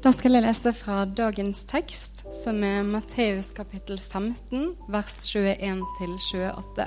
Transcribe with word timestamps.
Da 0.00 0.08
skal 0.16 0.32
jeg 0.32 0.46
lese 0.46 0.70
fra 0.72 1.02
dagens 1.04 1.66
tekst, 1.68 2.22
som 2.32 2.62
er 2.64 2.86
Matteus 2.88 3.50
kapittel 3.52 3.98
15, 4.00 4.70
vers 4.88 5.16
21-28. 5.28 6.86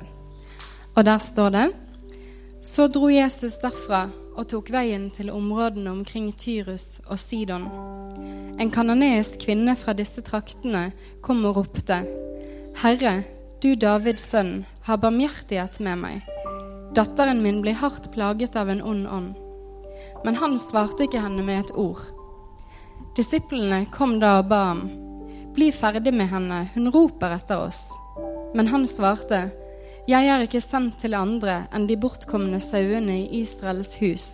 Og 0.96 1.06
der 1.06 1.20
står 1.22 1.52
det 1.54 1.66
Så 2.66 2.88
dro 2.88 3.12
Jesus 3.14 3.60
derfra 3.62 4.08
og 4.34 4.48
tok 4.50 4.72
veien 4.74 5.12
til 5.14 5.30
områdene 5.30 5.92
omkring 5.92 6.32
Tyrus 6.34 7.04
og 7.06 7.20
Sidon. 7.22 7.68
En 8.58 8.74
kanoneisk 8.74 9.38
kvinne 9.46 9.78
fra 9.78 9.94
disse 9.94 10.26
traktene 10.26 10.88
kom 11.22 11.46
og 11.46 11.62
ropte, 11.62 12.02
Herre, 12.82 13.14
du 13.62 13.76
Davids 13.78 14.26
sønn, 14.26 14.66
ha 14.90 14.98
barmhjertighet 14.98 15.78
med 15.86 16.02
meg. 16.02 16.34
Datteren 16.98 17.46
min 17.46 17.62
blir 17.62 17.78
hardt 17.78 18.10
plaget 18.18 18.58
av 18.58 18.74
en 18.74 18.82
ond 18.82 19.06
ånd. 19.06 19.32
Men 20.26 20.42
han 20.42 20.58
svarte 20.58 21.06
ikke 21.06 21.22
henne 21.22 21.46
med 21.46 21.68
et 21.68 21.78
ord. 21.78 22.02
Disiplene 23.14 23.86
kom 23.94 24.16
da 24.22 24.40
og 24.42 24.48
ba 24.50 24.60
ham, 24.72 24.84
Bli 25.54 25.68
ferdig 25.70 26.10
med 26.18 26.32
henne, 26.32 26.64
hun 26.74 26.90
roper 26.90 27.36
etter 27.36 27.60
oss. 27.68 27.92
Men 28.58 28.72
han 28.72 28.88
svarte, 28.90 29.52
Jeg 30.08 30.28
er 30.28 30.42
ikke 30.42 30.62
sendt 30.62 30.98
til 31.04 31.14
andre 31.14 31.68
enn 31.72 31.86
de 31.88 31.98
bortkomne 31.98 32.58
sauene 32.60 33.20
i 33.22 33.42
Israels 33.44 33.94
hus. 34.02 34.26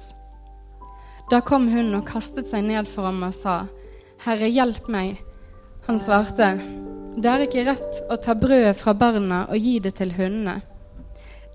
Da 1.29 1.41
kom 1.45 1.67
hun 1.69 1.91
og 1.97 2.07
kastet 2.07 2.47
seg 2.47 2.63
ned 2.65 2.87
for 2.87 3.09
ham 3.09 3.19
og 3.27 3.35
sa, 3.35 3.65
Herre, 4.23 4.47
hjelp 4.47 4.87
meg. 4.87 5.19
Han 5.87 5.99
svarte, 5.99 6.53
Det 7.19 7.29
er 7.29 7.43
ikke 7.43 7.65
rett 7.67 7.99
å 8.09 8.15
ta 8.15 8.33
brødet 8.33 8.77
fra 8.79 8.93
barna 8.93 9.41
og 9.49 9.59
gi 9.59 9.79
det 9.83 9.97
til 9.99 10.13
hundene. 10.15 10.61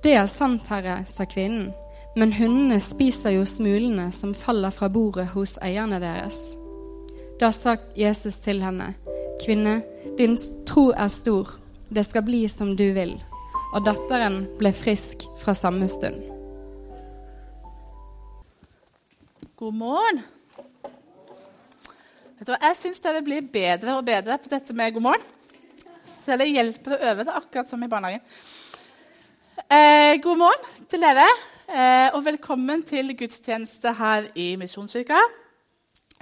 Det 0.04 0.12
er 0.12 0.28
sant, 0.28 0.68
Herre, 0.68 1.06
sa 1.08 1.24
kvinnen, 1.24 1.72
men 2.20 2.36
hundene 2.36 2.77
spiser 2.84 3.32
jo 3.38 3.48
smulene 3.48 4.10
som 4.12 4.36
faller 4.36 4.70
fra 4.70 4.91
bordet 4.92 5.30
hos 5.32 5.56
eierne 5.64 6.02
deres. 6.04 6.36
Da 7.40 7.50
sa 7.52 7.76
Jesus 7.98 8.36
til 8.44 8.62
henne, 8.62 8.92
Kvinne, 9.42 9.80
din 10.18 10.36
tro 10.66 10.92
er 10.94 11.10
stor, 11.10 11.50
det 11.91 12.04
skal 12.06 12.22
bli 12.22 12.44
som 12.48 12.76
du 12.78 12.84
vil. 12.94 13.16
Og 13.74 13.82
datteren 13.82 14.44
ble 14.60 14.70
frisk 14.70 15.26
fra 15.42 15.54
samme 15.58 15.88
stund. 15.91 16.20
God 19.58 19.74
morgen. 19.74 20.22
Vet 22.38 22.46
du 22.46 22.54
hva, 22.54 22.60
Jeg 22.68 22.78
syns 22.78 23.02
dere 23.02 23.26
blir 23.26 23.42
bedre 23.50 23.98
og 23.98 24.06
bedre 24.06 24.38
på 24.38 24.54
dette 24.54 24.76
med 24.76 24.94
god 24.94 25.08
morgen. 25.10 25.30
Så 26.22 26.38
det 26.38 26.52
hjelper 26.52 26.94
å 26.94 27.02
øve 27.10 27.26
det, 27.26 27.34
akkurat 27.34 27.70
som 27.70 27.82
i 27.82 27.91
barnehagen. 27.91 28.22
Eh, 29.66 30.20
god 30.22 30.38
morgen 30.38 30.86
til 30.91 31.02
dere, 31.02 31.26
eh, 31.66 32.14
og 32.14 32.22
velkommen 32.24 32.86
til 32.86 33.10
gudstjeneste 33.19 33.92
her 33.98 34.30
i 34.38 34.54
Misjonskirka. 34.60 35.19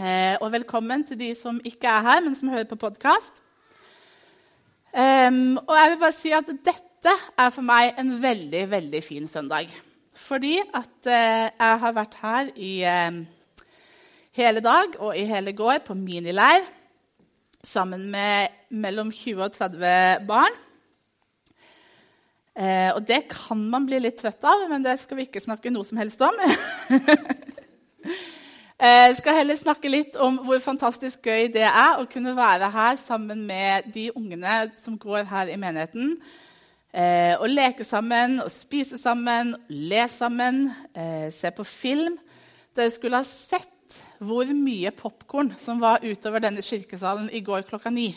Eh, 0.01 0.39
og 0.41 0.55
velkommen 0.55 1.03
til 1.05 1.19
de 1.21 1.35
som 1.37 1.59
ikke 1.69 1.89
er 1.89 2.05
her, 2.07 2.21
men 2.25 2.35
som 2.35 2.49
hører 2.49 2.65
på 2.65 2.79
podkast. 2.81 3.43
og 4.95 5.75
jeg 5.77 5.91
vil 5.91 6.01
bare 6.01 6.17
si 6.17 6.33
at 6.33 6.49
dette 6.49 7.13
er 7.39 7.51
for 7.51 7.63
meg 7.63 7.93
en 8.01 8.23
veldig, 8.23 8.71
veldig 8.71 9.03
fin 9.05 9.29
søndag. 9.29 9.69
Fordi 10.15 10.59
at 10.75 11.07
eh, 11.07 11.51
jeg 11.59 11.79
har 11.85 11.93
vært 11.93 12.15
her 12.23 12.49
i 12.57 12.73
eh, 12.85 13.21
hele 14.33 14.61
dag 14.61 14.97
og 14.99 15.17
i 15.17 15.25
hele 15.29 15.53
går 15.53 15.85
på 15.87 15.95
minileir 15.95 16.65
sammen 17.65 18.11
med 18.11 18.49
mellom 18.71 19.13
20 19.13 19.45
og 19.45 19.53
30 19.53 20.27
barn. 20.29 20.57
Eh, 22.57 22.95
og 22.95 23.09
det 23.09 23.29
kan 23.29 23.61
man 23.71 23.87
bli 23.87 24.01
litt 24.01 24.21
trøtt 24.21 24.45
av, 24.45 24.69
men 24.71 24.85
det 24.85 24.99
skal 25.01 25.21
vi 25.21 25.29
ikke 25.29 25.41
snakke 25.41 25.71
noe 25.73 25.85
som 25.85 26.01
helst 26.01 26.25
om. 26.25 26.37
Jeg 28.83 29.13
skal 29.21 29.37
heller 29.37 29.55
snakke 29.55 29.91
litt 29.93 30.17
om 30.19 30.41
hvor 30.43 30.59
fantastisk 30.59 31.29
gøy 31.31 31.45
det 31.55 31.63
er 31.63 32.01
å 32.01 32.07
kunne 32.11 32.33
være 32.35 32.67
her 32.75 32.97
sammen 32.99 33.45
med 33.47 33.87
de 33.95 34.09
ungene 34.11 34.73
som 34.83 34.97
går 34.99 35.29
her 35.31 35.53
i 35.53 35.59
menigheten. 35.61 36.17
Å 36.91 37.37
og 37.45 37.47
leke 37.53 37.87
sammen, 37.87 38.41
å 38.43 38.49
spise 38.51 38.99
sammen, 38.99 39.55
le 39.71 40.03
sammen, 40.11 40.65
eh, 40.99 41.31
se 41.31 41.55
på 41.55 41.63
film. 41.63 42.19
Dere 42.75 42.91
skulle 42.91 43.23
ha 43.23 43.29
sett 43.29 44.03
hvor 44.19 44.51
mye 44.51 44.91
popkorn 44.91 45.55
som 45.63 45.79
var 45.79 46.03
utover 46.03 46.43
denne 46.43 46.67
kirkesalen 46.67 47.31
i 47.31 47.39
går 47.39 47.63
klokka 47.71 47.95
ni. 47.95 48.17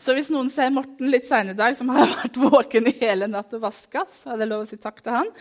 Så 0.00 0.16
hvis 0.16 0.32
noen 0.32 0.48
ser 0.48 0.72
Morten 0.72 1.12
litt 1.12 1.28
seinere 1.28 1.52
i 1.52 1.60
dag, 1.60 1.76
som 1.76 1.92
har 1.92 2.08
vært 2.22 2.40
våken 2.40 2.88
i 2.88 2.96
hele 3.04 3.28
natt 3.28 3.52
og 3.52 3.68
vaska, 3.68 4.08
så 4.08 4.32
er 4.32 4.40
det 4.40 4.48
lov 4.54 4.64
å 4.64 4.70
si 4.72 4.80
takk 4.80 5.04
til 5.04 5.20
han. 5.20 5.34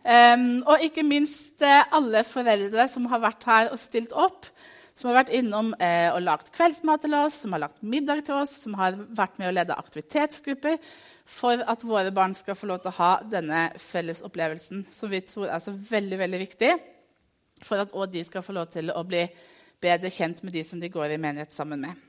Um, 0.00 0.62
og 0.64 0.80
ikke 0.80 1.02
minst 1.04 1.60
eh, 1.60 1.82
alle 1.92 2.22
foreldre 2.24 2.86
som 2.88 3.04
har 3.12 3.20
vært 3.20 3.42
her 3.44 3.68
og 3.68 3.80
stilt 3.80 4.14
opp. 4.16 4.48
Som 4.96 5.10
har 5.10 5.20
vært 5.20 5.32
innom 5.36 5.74
uh, 5.76 6.10
og 6.14 6.22
lagd 6.24 6.48
kveldsmat 6.52 7.04
til 7.04 7.16
oss, 7.16 7.36
som 7.42 7.54
har 7.54 7.62
lagt 7.66 7.82
middag 7.84 8.24
til 8.26 8.40
oss, 8.40 8.54
som 8.64 8.74
har 8.80 8.96
vært 9.16 9.38
med 9.40 9.50
å 9.50 9.54
lede 9.54 9.76
aktivitetsgrupper 9.76 10.78
for 11.30 11.62
at 11.72 11.84
våre 11.86 12.12
barn 12.12 12.34
skal 12.36 12.56
få 12.58 12.68
lov 12.68 12.80
til 12.82 12.90
å 12.90 12.96
ha 12.98 13.10
denne 13.28 13.68
fellesopplevelsen 13.80 14.86
som 14.92 15.12
vi 15.12 15.22
tror 15.24 15.52
er 15.52 15.62
så 15.62 15.72
veldig, 15.72 16.18
veldig 16.20 16.40
viktig 16.42 16.70
for 17.64 17.80
at 17.84 17.92
òg 17.94 18.10
de 18.12 18.24
skal 18.26 18.44
få 18.44 18.56
lov 18.56 18.70
til 18.72 18.90
å 18.92 19.04
bli 19.06 19.22
bedre 19.80 20.10
kjent 20.12 20.40
med 20.44 20.56
de 20.56 20.64
som 20.66 20.80
de 20.80 20.90
går 20.92 21.14
i 21.14 21.20
menighet 21.20 21.52
sammen 21.54 21.84
med. 21.84 22.06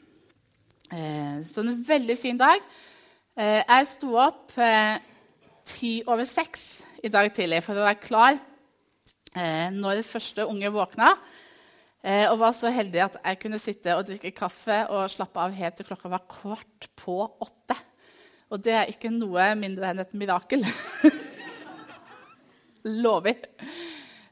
Uh, 0.91 1.43
så 1.47 1.63
en 1.63 1.83
veldig 1.87 2.17
fin 2.19 2.39
dag. 2.39 2.63
Uh, 3.37 3.59
jeg 3.61 3.91
sto 3.93 4.15
opp 4.19 4.55
ti 5.67 5.99
over 6.09 6.25
seks 6.27 6.81
i 7.01 7.09
dag 7.09 7.31
tidlig 7.33 7.63
for 7.65 7.77
å 7.77 7.85
være 7.85 8.01
klar 8.01 8.35
eh, 9.33 9.69
når 9.73 10.03
første 10.05 10.45
unge 10.45 10.69
våkna. 10.73 11.15
Eh, 12.01 12.27
og 12.29 12.39
var 12.41 12.53
så 12.57 12.69
heldig 12.73 13.01
at 13.05 13.17
jeg 13.19 13.39
kunne 13.41 13.61
sitte 13.61 13.95
og 13.97 14.05
drikke 14.07 14.33
kaffe 14.37 14.83
og 14.93 15.09
slappe 15.09 15.41
av 15.41 15.55
helt 15.57 15.77
til 15.77 15.87
klokka 15.89 16.11
var 16.13 16.27
kvart 16.29 16.89
på 17.01 17.17
åtte. 17.25 17.77
Og 18.51 18.61
det 18.61 18.75
er 18.77 18.91
ikke 18.91 19.13
noe 19.13 19.51
mindre 19.57 19.91
enn 19.91 20.03
et 20.03 20.13
mirakel. 20.17 20.65
Lover. 23.03 23.37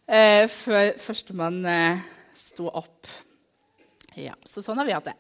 Eh, 0.09 0.45
før 0.49 0.93
førstemann 1.01 1.61
eh, 1.69 2.07
sto 2.37 2.69
opp. 2.69 3.09
Ja, 4.17 4.33
så 4.45 4.61
sånn 4.65 4.81
har 4.81 4.89
vi 4.89 4.97
hatt 4.97 5.09
det. 5.09 5.17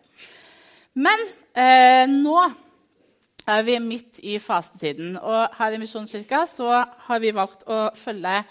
Men 0.99 1.21
eh, 1.53 2.05
nå 2.09 2.41
er 3.49 3.65
vi 3.67 3.77
midt 3.83 4.19
i 4.23 4.37
fastetiden. 4.41 5.17
Og 5.17 5.55
her 5.57 5.75
i 5.75 5.79
Misjonskirka 5.81 6.43
så 6.49 6.83
har 7.07 7.21
vi 7.23 7.35
valgt 7.35 7.65
å 7.69 7.89
følge 7.97 8.41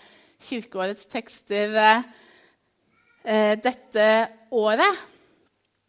kirkeårets 0.49 1.09
tekster 1.11 1.77
eh, 1.79 3.55
dette 3.63 4.09
året. 4.55 5.07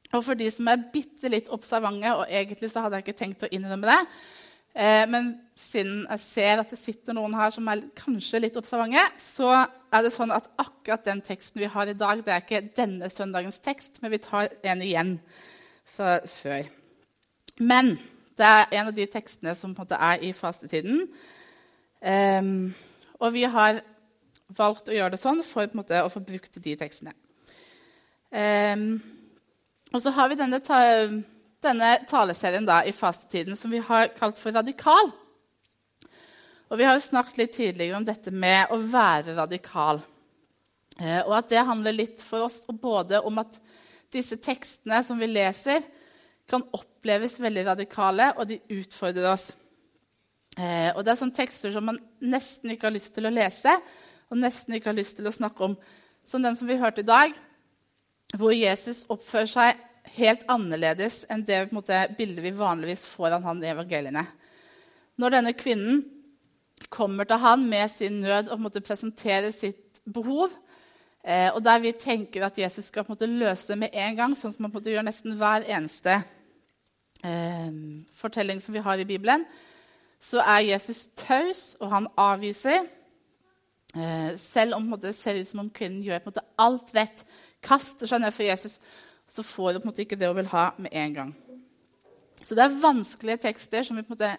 Og 0.10 0.24
for 0.26 0.38
de 0.38 0.50
som 0.52 0.70
er 0.72 0.88
bitte 0.94 1.30
litt 1.30 1.52
observante, 1.54 2.12
og 2.18 2.30
egentlig 2.30 2.72
så 2.72 2.84
hadde 2.84 2.98
jeg 2.98 3.08
ikke 3.08 3.20
tenkt 3.20 3.46
å 3.46 3.52
innrømme 3.54 3.92
det, 3.92 4.00
eh, 4.74 5.06
men 5.10 5.36
siden 5.60 6.02
jeg 6.08 6.24
ser 6.24 6.64
at 6.64 6.74
det 6.74 6.82
sitter 6.82 7.18
noen 7.18 7.38
her 7.38 7.54
som 7.54 7.70
er 7.70 7.86
kanskje 7.98 8.42
litt 8.42 8.58
observante, 8.58 9.04
så 9.22 9.52
er 9.54 10.06
det 10.06 10.14
sånn 10.16 10.34
at 10.34 10.50
akkurat 10.62 11.06
den 11.06 11.22
teksten 11.26 11.62
vi 11.62 11.70
har 11.70 11.90
i 11.90 11.98
dag, 11.98 12.24
det 12.26 12.34
er 12.34 12.46
ikke 12.46 12.66
denne 12.78 13.10
søndagens 13.14 13.62
tekst, 13.62 14.02
men 14.02 14.16
vi 14.16 14.22
tar 14.24 14.50
en 14.66 14.86
igjen 14.86 15.18
fra 15.90 16.20
før. 16.26 16.70
Men 17.60 17.98
det 18.40 18.48
er 18.48 18.76
en 18.80 18.90
av 18.90 18.96
de 18.96 19.06
tekstene 19.12 19.54
som 19.58 19.76
på 19.76 19.84
en 19.84 19.88
måte 19.88 20.02
er 20.10 20.26
i 20.26 20.34
fastetiden. 20.36 21.06
Um, 22.00 22.70
og 23.20 23.34
vi 23.36 23.44
har 23.44 23.82
valgt 24.58 24.90
å 24.90 24.96
gjøre 24.96 25.14
det 25.14 25.22
sånn 25.22 25.44
for 25.46 25.70
måte, 25.78 26.00
å 26.02 26.12
få 26.12 26.24
brukt 26.24 26.62
de 26.64 26.76
tekstene. 26.80 27.14
Um, 28.32 29.02
og 29.94 30.04
så 30.04 30.14
har 30.16 30.30
vi 30.32 30.38
denne, 30.40 30.62
ta 30.64 30.80
denne 31.66 31.96
taleserien 32.10 32.68
da, 32.68 32.84
i 32.86 32.96
fastetiden 32.96 33.58
som 33.60 33.74
vi 33.74 33.82
har 33.84 34.14
kalt 34.16 34.40
for 34.40 34.56
Radikal. 34.56 35.12
Og 36.70 36.78
Vi 36.78 36.86
har 36.86 36.94
jo 36.94 37.02
snakket 37.02 37.38
litt 37.42 37.56
tidligere 37.58 37.98
om 37.98 38.06
dette 38.06 38.32
med 38.32 38.70
å 38.70 38.78
være 38.78 39.34
radikal. 39.34 40.04
Eh, 41.00 41.22
og 41.24 41.34
at 41.40 41.50
det 41.50 41.66
handler 41.66 41.96
litt 41.96 42.22
for 42.22 42.46
oss 42.46 42.60
både 42.70 43.22
om 43.26 43.42
at 43.42 43.58
disse 44.14 44.38
tekstene 44.38 45.00
som 45.06 45.18
vi 45.18 45.32
leser, 45.32 45.82
kan 46.50 46.66
oppleves 46.76 47.40
veldig 47.40 47.66
radikale, 47.72 48.34
og 48.38 48.50
de 48.50 48.60
utfordrer 48.80 49.32
oss. 49.32 49.52
Eh, 50.58 50.92
og 50.96 51.04
Det 51.06 51.14
er 51.14 51.20
sånne 51.22 51.38
tekster 51.38 51.74
som 51.74 51.86
man 51.88 52.00
nesten 52.20 52.74
ikke 52.74 52.90
har 52.90 52.96
lyst 52.96 53.14
til 53.16 53.30
å 53.30 53.34
lese 53.34 53.78
og 54.30 54.38
nesten 54.38 54.78
ikke 54.78 54.92
har 54.92 54.98
lyst 54.98 55.18
til 55.18 55.28
å 55.28 55.34
snakke 55.34 55.66
om. 55.66 55.76
Som 56.26 56.46
den 56.46 56.58
som 56.58 56.70
vi 56.70 56.78
hørte 56.78 57.02
i 57.02 57.08
dag, 57.08 57.34
hvor 58.38 58.54
Jesus 58.54 59.06
oppfører 59.10 59.50
seg 59.50 59.86
helt 60.20 60.46
annerledes 60.50 61.24
enn 61.30 61.44
det 61.46 61.72
måte, 61.74 62.04
bildet 62.18 62.46
vi 62.46 62.54
vanligvis 62.58 63.08
får 63.10 63.40
av 63.40 63.48
han 63.50 63.62
i 63.64 63.72
evangeliene. 63.72 64.24
Når 65.20 65.36
denne 65.36 65.54
kvinnen 65.58 66.04
kommer 66.94 67.28
til 67.28 67.42
han 67.42 67.66
med 67.70 67.90
sin 67.92 68.22
nød 68.24 68.52
og 68.54 68.62
måte, 68.62 68.86
presenterer 68.86 69.52
sitt 69.56 70.00
behov, 70.06 70.54
eh, 71.24 71.50
og 71.50 71.64
der 71.66 71.82
vi 71.84 71.98
tenker 71.98 72.46
at 72.46 72.58
Jesus 72.58 72.88
skal 72.92 73.08
måte, 73.10 73.28
løse 73.28 73.74
det 73.74 73.80
med 73.82 73.98
en 73.98 74.20
gang, 74.22 74.38
sånn 74.38 74.54
som 74.54 74.70
han 74.70 74.94
gjør 74.94 75.10
nesten 75.10 75.36
hver 75.42 75.66
eneste 75.68 76.22
eh, 77.24 77.72
fortelling 78.14 78.62
som 78.62 78.74
vi 78.74 78.84
har 78.86 79.00
i 79.00 79.08
Bibelen, 79.08 79.46
så 80.20 80.44
er 80.44 80.68
Jesus 80.68 81.08
taus, 81.16 81.76
og 81.80 81.92
han 81.92 82.08
avviser. 82.18 82.88
Eh, 83.96 84.38
selv 84.38 84.76
om 84.76 84.92
det 85.02 85.16
ser 85.16 85.40
ut 85.40 85.48
som 85.48 85.64
om 85.64 85.70
kvinnen 85.74 86.04
gjør 86.04 86.26
måte, 86.26 86.46
alt 86.60 86.92
rett, 86.96 87.24
kaster 87.64 88.08
seg 88.08 88.22
ned 88.22 88.36
for 88.36 88.46
Jesus, 88.46 88.80
så 89.30 89.44
får 89.44 89.74
hun 89.74 89.82
på 89.82 89.88
en 89.88 89.92
måte 89.92 90.04
ikke 90.04 90.18
det 90.20 90.28
hun 90.28 90.38
vil 90.38 90.52
ha, 90.52 90.72
med 90.78 90.94
en 90.94 91.14
gang. 91.14 91.32
Så 92.44 92.56
det 92.56 92.64
er 92.64 92.82
vanskelige 92.82 93.44
tekster 93.50 93.84
som 93.84 93.98
vi, 94.00 94.06
måte, 94.10 94.34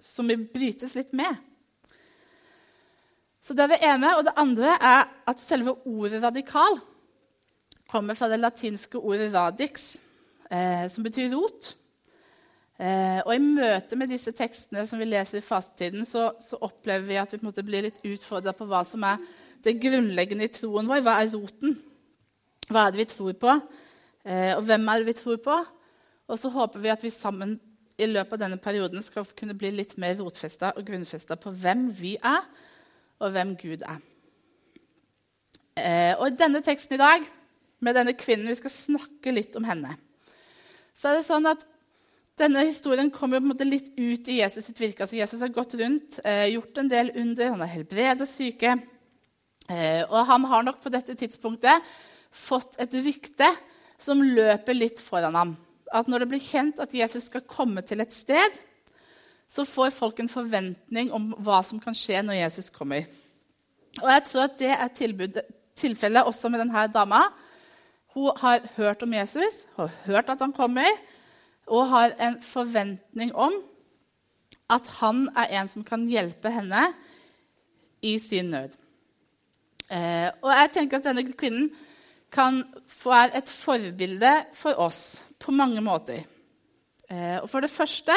som 0.00 0.28
vi 0.28 0.36
brytes 0.36 0.94
litt 0.98 1.14
med. 1.16 1.36
Så 3.46 3.54
Det 3.54 3.62
er 3.62 3.70
det 3.70 3.84
ene. 3.86 4.16
Og 4.18 4.24
det 4.26 4.34
andre 4.36 4.74
er 4.74 5.04
at 5.26 5.40
selve 5.40 5.86
ordet 5.86 6.22
'radikal' 6.22 6.80
kommer 7.88 8.14
fra 8.14 8.28
det 8.28 8.40
latinske 8.40 8.98
ordet 8.98 9.32
'radix', 9.32 9.98
eh, 10.50 10.90
som 10.90 11.04
betyr 11.04 11.34
rot. 11.34 11.76
Eh, 12.76 13.20
og 13.24 13.32
I 13.32 13.40
møte 13.40 13.96
med 13.96 14.10
disse 14.12 14.34
tekstene 14.36 14.84
som 14.88 15.00
vi 15.00 15.08
leser 15.08 15.40
i 15.40 15.44
fastetiden, 15.44 16.04
så, 16.04 16.28
så 16.42 16.58
opplever 16.60 17.06
vi 17.08 17.20
at 17.20 17.32
vi 17.32 17.38
på 17.40 17.46
en 17.46 17.48
måte 17.48 17.64
blir 17.64 17.86
litt 17.86 18.02
utfordra 18.04 18.52
på 18.56 18.66
hva 18.68 18.82
som 18.84 19.04
er 19.08 19.22
det 19.64 19.78
grunnleggende 19.80 20.44
i 20.44 20.52
troen 20.52 20.88
vår. 20.88 21.00
Hva 21.06 21.14
er 21.22 21.32
roten? 21.32 21.78
Hva 22.68 22.84
er 22.84 22.92
det 22.92 23.00
vi 23.00 23.08
tror 23.14 23.38
på? 23.40 23.54
Eh, 24.26 24.52
og 24.56 24.66
hvem 24.68 24.84
er 24.92 25.00
det 25.00 25.08
vi 25.08 25.16
tror 25.22 25.40
på? 25.42 25.56
Og 26.26 26.40
så 26.40 26.50
håper 26.52 26.82
vi 26.82 26.92
at 26.92 27.04
vi 27.04 27.14
sammen 27.14 27.56
i 27.96 28.08
løpet 28.10 28.36
av 28.36 28.42
denne 28.44 28.58
perioden 28.60 29.00
skal 29.04 29.24
kunne 29.38 29.56
bli 29.56 29.70
litt 29.72 29.94
mer 30.00 30.18
rotfesta 30.18 30.74
og 30.76 30.84
grunnfesta 30.84 31.38
på 31.40 31.52
hvem 31.62 31.86
vi 31.96 32.16
er, 32.20 32.42
og 33.24 33.32
hvem 33.32 33.54
Gud 33.56 33.86
er. 33.86 34.02
Eh, 35.76 36.12
og 36.18 36.26
i 36.28 36.36
denne 36.36 36.60
teksten 36.64 36.98
i 36.98 37.00
dag, 37.00 37.24
med 37.80 37.96
denne 37.96 38.12
kvinnen, 38.16 38.48
vi 38.50 38.58
skal 38.58 38.72
snakke 38.72 39.32
litt 39.32 39.56
om 39.56 39.64
henne, 39.68 39.94
så 40.96 41.10
er 41.10 41.18
det 41.18 41.26
sånn 41.28 41.48
at 41.48 41.64
denne 42.36 42.66
historien 42.68 43.10
kommer 43.10 43.40
på 43.40 43.46
en 43.46 43.52
måte 43.54 43.66
litt 43.66 43.88
ut 43.96 44.28
i 44.28 44.40
Jesus 44.42 44.68
sitt 44.68 44.80
virke. 44.80 45.04
Altså 45.04 45.16
Jesus 45.16 45.40
har 45.40 45.52
gått 45.54 45.74
rundt, 45.80 46.18
eh, 46.24 46.52
gjort 46.52 46.78
en 46.78 46.90
del 46.90 47.10
under, 47.16 47.50
han 47.50 47.64
har 47.64 47.72
helbredet 47.72 48.28
syke. 48.28 48.76
Eh, 49.68 50.04
og 50.04 50.26
han 50.26 50.44
har 50.44 50.62
nok 50.62 50.82
på 50.82 50.92
dette 50.92 51.16
tidspunktet 51.16 51.82
fått 52.30 52.76
et 52.78 52.92
rykte 52.92 53.48
som 53.98 54.20
løper 54.20 54.76
litt 54.76 55.00
foran 55.00 55.34
ham. 55.34 55.56
At 55.92 56.08
når 56.08 56.22
det 56.22 56.28
blir 56.28 56.44
kjent 56.44 56.80
at 56.82 56.94
Jesus 56.94 57.30
skal 57.30 57.46
komme 57.48 57.82
til 57.86 58.00
et 58.00 58.12
sted, 58.12 58.60
så 59.48 59.64
får 59.64 59.94
folk 59.94 60.20
en 60.20 60.28
forventning 60.30 61.12
om 61.14 61.30
hva 61.38 61.62
som 61.64 61.80
kan 61.80 61.94
skje 61.94 62.20
når 62.22 62.40
Jesus 62.42 62.70
kommer. 62.74 63.06
Og 64.02 64.08
jeg 64.10 64.24
tror 64.28 64.44
at 64.44 64.58
det 64.58 64.72
er 64.74 65.44
tilfellet 65.76 66.26
også 66.26 66.50
med 66.52 66.60
denne 66.60 66.86
dama. 66.92 67.22
Hun 68.16 68.32
har 68.36 68.66
hørt 68.76 69.02
om 69.02 69.12
Jesus, 69.14 69.64
har 69.76 69.92
hørt 70.04 70.30
at 70.32 70.42
han 70.42 70.52
kommer, 70.52 70.88
og 71.66 71.88
har 71.90 72.14
en 72.22 72.38
forventning 72.42 73.34
om 73.34 73.54
at 74.70 74.86
han 75.00 75.26
er 75.36 75.58
en 75.60 75.68
som 75.70 75.84
kan 75.86 76.06
hjelpe 76.10 76.50
henne 76.50 76.82
i 78.02 78.16
sin 78.22 78.50
nød. 78.54 78.74
Eh, 79.90 80.30
og 80.42 80.50
jeg 80.50 80.72
tenker 80.74 80.98
at 80.98 81.06
denne 81.06 81.26
kvinnen 81.30 81.70
kan 82.32 82.62
være 83.04 83.38
et 83.38 83.50
forbilde 83.50 84.32
for 84.54 84.78
oss 84.82 85.22
på 85.38 85.54
mange 85.54 85.82
måter. 85.84 86.24
Eh, 87.10 87.38
og 87.38 87.50
for 87.50 87.62
det 87.62 87.70
første 87.70 88.16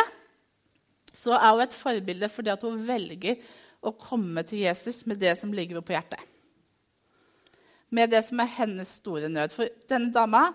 så 1.13 1.37
er 1.37 1.53
hun 1.53 1.63
et 1.65 1.77
forbilde 1.77 2.29
fordi 2.29 2.53
at 2.53 2.65
hun 2.65 2.81
velger 2.87 3.37
å 3.85 3.93
komme 3.95 4.43
til 4.43 4.65
Jesus 4.65 5.05
med 5.07 5.21
det 5.21 5.37
som 5.39 5.53
ligger 5.53 5.81
på 5.85 5.93
hjertet. 5.93 6.21
Med 7.89 8.11
det 8.11 8.23
som 8.27 8.41
er 8.41 8.51
hennes 8.57 8.97
store 8.99 9.29
nød. 9.29 9.53
For 9.53 9.69
denne 9.89 10.13
dama 10.13 10.49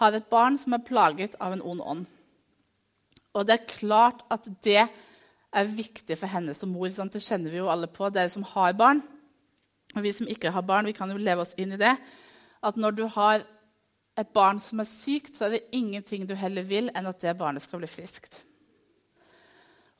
har 0.00 0.14
et 0.16 0.30
barn 0.30 0.56
som 0.58 0.74
er 0.74 0.86
plaget 0.86 1.36
av 1.38 1.54
en 1.54 1.62
ond 1.62 1.82
ånd. 1.82 2.06
Og 3.32 3.48
det 3.48 3.56
er 3.56 3.70
klart 3.70 4.22
at 4.32 4.46
det 4.64 4.82
er 4.82 5.72
viktig 5.76 6.16
for 6.20 6.32
henne 6.32 6.54
som 6.56 6.72
mor. 6.72 6.90
Sant? 6.92 7.14
Det 7.14 7.24
kjenner 7.24 7.52
vi 7.52 7.60
jo 7.60 7.70
alle 7.72 7.88
på, 7.90 8.10
dere 8.12 8.32
som 8.32 8.44
har 8.54 8.76
barn. 8.76 9.02
Og 9.92 10.04
vi 10.04 10.12
som 10.16 10.28
ikke 10.30 10.52
har 10.52 10.64
barn, 10.68 10.88
vi 10.88 10.96
kan 10.96 11.10
jo 11.12 11.20
leve 11.20 11.44
oss 11.44 11.56
inn 11.60 11.74
i 11.76 11.80
det. 11.80 11.92
At 12.64 12.78
når 12.80 12.96
du 12.96 13.04
har 13.16 13.44
et 14.18 14.32
barn 14.36 14.60
som 14.60 14.80
er 14.82 14.88
sykt, 14.88 15.36
så 15.36 15.46
er 15.46 15.56
det 15.56 15.76
ingenting 15.76 16.26
du 16.28 16.34
heller 16.36 16.66
vil 16.68 16.90
enn 16.92 17.08
at 17.08 17.20
det 17.24 17.36
barnet 17.40 17.64
skal 17.64 17.80
bli 17.80 17.88
friskt. 17.90 18.42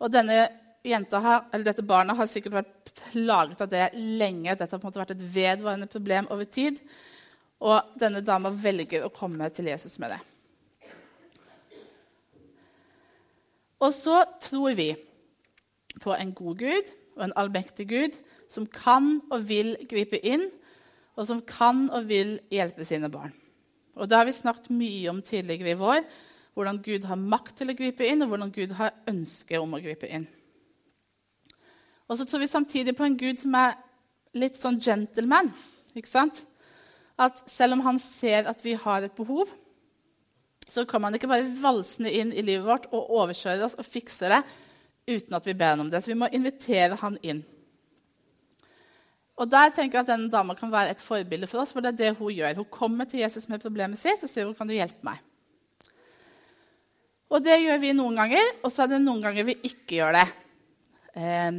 Og 0.02 0.12
denne 0.12 0.49
har, 0.82 1.44
dette 1.62 1.84
barnet 1.87 2.19
har 2.19 2.29
sikkert 2.29 2.58
vært 2.58 2.93
plaget 3.12 3.61
av 3.62 3.70
det 3.70 3.87
lenge. 3.94 4.56
Dette 4.56 4.75
har 4.75 4.81
på 4.81 4.88
en 4.88 4.90
måte 4.90 5.02
vært 5.05 5.14
et 5.14 5.25
vedvarende 5.37 5.88
problem 5.88 6.29
over 6.34 6.49
tid. 6.49 6.81
Og 7.62 7.94
denne 8.00 8.25
dama 8.26 8.50
velger 8.50 9.06
å 9.06 9.14
komme 9.14 9.49
til 9.55 9.70
Jesus 9.70 9.99
med 10.02 10.17
det. 10.17 10.20
Og 13.82 13.90
så 13.94 14.23
tror 14.40 14.76
vi 14.79 14.93
på 16.02 16.14
en 16.14 16.32
god 16.34 16.58
Gud 16.58 16.90
og 17.17 17.25
en 17.25 17.37
allmektig 17.37 17.88
Gud 17.90 18.19
som 18.50 18.67
kan 18.67 19.20
og 19.32 19.49
vil 19.49 19.75
gripe 19.90 20.20
inn, 20.23 20.46
og 21.17 21.26
som 21.29 21.43
kan 21.44 21.88
og 21.90 22.06
vil 22.08 22.38
hjelpe 22.52 22.87
sine 22.88 23.11
barn. 23.11 23.34
Og 23.94 24.08
Det 24.08 24.17
har 24.17 24.25
vi 24.25 24.32
snakket 24.32 24.70
mye 24.70 25.11
om 25.11 25.23
tidligere 25.23 25.75
i 25.75 25.79
vår. 25.79 26.05
Hvordan 26.55 26.82
Gud 26.82 27.05
har 27.05 27.17
makt 27.17 27.56
til 27.56 27.73
å 27.73 27.76
gripe 27.76 28.06
inn, 28.06 28.23
og 28.23 28.29
hvordan 28.29 28.52
Gud 28.52 28.73
har 28.76 28.94
ønske 29.08 29.61
om 29.61 29.75
å 29.75 29.81
gripe 29.81 30.08
inn. 30.08 30.26
Og 32.08 32.19
så 32.19 32.25
tror 32.25 32.40
vi 32.40 32.46
samtidig 32.46 32.96
på 32.96 33.05
en 33.05 33.19
Gud 33.19 33.40
som 33.40 33.55
er 33.56 33.76
litt 34.37 34.56
sånn 34.56 34.81
gentleman. 34.81 35.52
ikke 35.94 36.08
sant? 36.08 36.44
At 37.19 37.43
selv 37.50 37.76
om 37.76 37.81
han 37.81 37.99
ser 37.99 38.49
at 38.49 38.64
vi 38.64 38.73
har 38.73 39.02
et 39.02 39.17
behov, 39.17 39.49
så 40.73 40.85
kan 40.89 41.03
man 41.05 41.17
ikke 41.17 41.29
bare 41.29 41.49
valsende 41.61 42.13
inn 42.17 42.31
i 42.33 42.45
livet 42.45 42.65
vårt 42.65 42.87
og 42.93 43.11
overkjøre 43.21 43.67
oss 43.67 43.77
og 43.77 43.85
fikse 43.85 44.31
det 44.33 44.41
uten 45.09 45.37
at 45.37 45.47
vi 45.47 45.55
ber 45.59 45.75
ham 45.75 45.85
om 45.85 45.91
det. 45.93 46.01
Så 46.01 46.13
vi 46.13 46.19
må 46.19 46.31
invitere 46.33 46.97
han 47.01 47.19
inn. 47.21 47.43
Og 49.43 49.49
Der 49.51 49.73
tenker 49.75 49.99
jeg 49.99 50.05
at 50.05 50.13
denne 50.13 50.31
dama 50.31 50.55
kan 50.55 50.71
være 50.73 50.95
et 50.95 51.03
forbilde 51.03 51.49
for 51.51 51.63
oss. 51.63 51.73
for 51.73 51.81
det 51.81 51.93
er 51.93 51.99
det 51.99 52.17
Hun 52.17 52.33
gjør. 52.33 52.57
Hun 52.57 52.71
kommer 52.71 53.05
til 53.05 53.21
Jesus 53.21 53.49
med 53.49 53.61
problemet 53.61 53.99
sitt 53.99 54.23
og 54.23 54.31
sier 54.31 54.45
hvor 54.45 54.57
kan 54.57 54.69
du 54.69 54.75
hjelpe 54.75 55.03
meg. 55.03 55.19
Og 57.31 57.43
Det 57.45 57.63
gjør 57.63 57.79
vi 57.81 57.93
noen 57.93 58.17
ganger, 58.17 58.49
og 58.63 58.73
så 58.73 58.85
er 58.85 58.93
det 58.93 59.03
noen 59.03 59.23
ganger 59.23 59.45
vi 59.45 59.57
ikke 59.65 59.97
gjør 59.97 60.13
det. 60.13 60.27
Eh, 61.17 61.53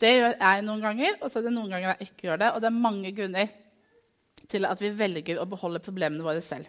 det 0.00 0.12
gjør 0.14 0.34
jeg 0.36 0.64
noen 0.64 0.80
ganger, 0.80 1.16
og 1.20 1.30
så 1.30 1.38
er 1.38 1.46
det 1.46 1.52
noen 1.54 1.70
ganger 1.70 1.94
jeg 1.94 2.08
ikke 2.08 2.28
gjør 2.28 2.40
det. 2.42 2.50
Og 2.52 2.60
det 2.60 2.68
er 2.68 2.82
mange 2.86 3.12
grunner 3.16 3.48
til 4.48 4.68
at 4.68 4.80
vi 4.80 4.90
velger 4.92 5.40
å 5.40 5.48
beholde 5.48 5.80
problemene 5.80 6.24
våre 6.24 6.44
selv 6.44 6.68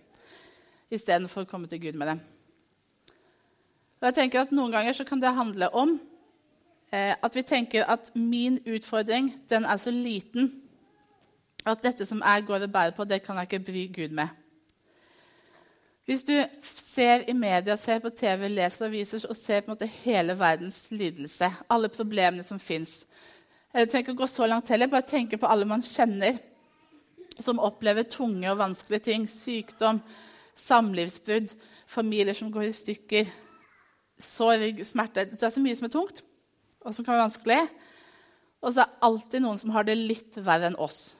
istedenfor 0.93 1.45
å 1.45 1.49
komme 1.49 1.69
til 1.71 1.81
Gud 1.81 1.97
med 1.99 2.11
dem. 2.13 2.21
Og 4.01 4.09
jeg 4.09 4.17
tenker 4.19 4.43
at 4.43 4.53
Noen 4.53 4.73
ganger 4.75 4.93
så 4.93 5.05
kan 5.07 5.21
det 5.21 5.33
handle 5.33 5.69
om 5.73 5.95
eh, 6.93 7.15
at 7.15 7.35
vi 7.35 7.41
tenker 7.41 7.87
at 7.89 8.11
min 8.15 8.59
utfordring 8.65 9.31
den 9.49 9.65
er 9.65 9.81
så 9.81 9.91
liten 9.91 10.51
at 11.65 11.81
dette 11.81 12.05
som 12.05 12.21
jeg 12.21 12.45
går 12.45 12.67
og 12.67 12.71
bærer 12.71 12.93
på, 12.93 13.05
det 13.09 13.23
kan 13.25 13.39
jeg 13.41 13.49
ikke 13.49 13.65
bry 13.71 13.85
Gud 13.93 14.13
med. 14.13 14.27
Hvis 16.05 16.23
du 16.23 16.35
ser 16.61 17.24
i 17.27 17.33
media, 17.33 17.75
ser 17.81 18.00
på 18.00 18.12
TV, 18.13 18.45
leser 18.48 18.86
aviser 18.86 19.24
og 19.25 19.36
ser 19.36 19.63
på 19.63 19.71
en 19.71 19.74
måte 19.74 19.89
hele 20.03 20.36
verdens 20.38 20.83
lidelse, 20.91 21.50
alle 21.69 21.89
problemene 21.89 22.45
som 22.45 22.60
fins 22.62 23.05
Eller 23.74 23.98
ikke 24.00 24.13
å 24.13 24.19
gå 24.21 24.27
så 24.29 24.45
langt 24.48 24.69
heller, 24.71 24.88
bare 24.88 25.03
tenke 25.03 25.36
på 25.38 25.50
alle 25.51 25.65
man 25.67 25.81
kjenner 25.83 26.38
som 27.41 27.60
opplever 27.60 28.05
tunge 28.07 28.48
og 28.48 28.62
vanskelige 28.62 29.03
ting. 29.10 29.25
Sykdom, 29.27 30.00
samlivsbrudd, 30.55 31.51
familier 31.88 32.33
som 32.38 32.51
går 32.51 32.69
i 32.69 32.75
stykker, 32.75 33.31
sorg, 34.21 34.79
smerte 34.88 35.27
Det 35.31 35.43
er 35.43 35.53
så 35.53 35.63
mye 35.63 35.75
som 35.75 35.89
er 35.89 35.93
tungt, 35.93 36.24
og 36.81 36.95
som 36.95 37.05
kan 37.05 37.15
være 37.15 37.25
vanskelig. 37.27 37.59
Og 38.63 38.74
så 38.74 38.85
er 38.85 38.89
det 38.89 39.05
alltid 39.09 39.43
noen 39.43 39.59
som 39.62 39.74
har 39.75 39.85
det 39.88 39.97
litt 40.00 40.39
verre 40.39 40.71
enn 40.71 40.79
oss. 40.79 41.17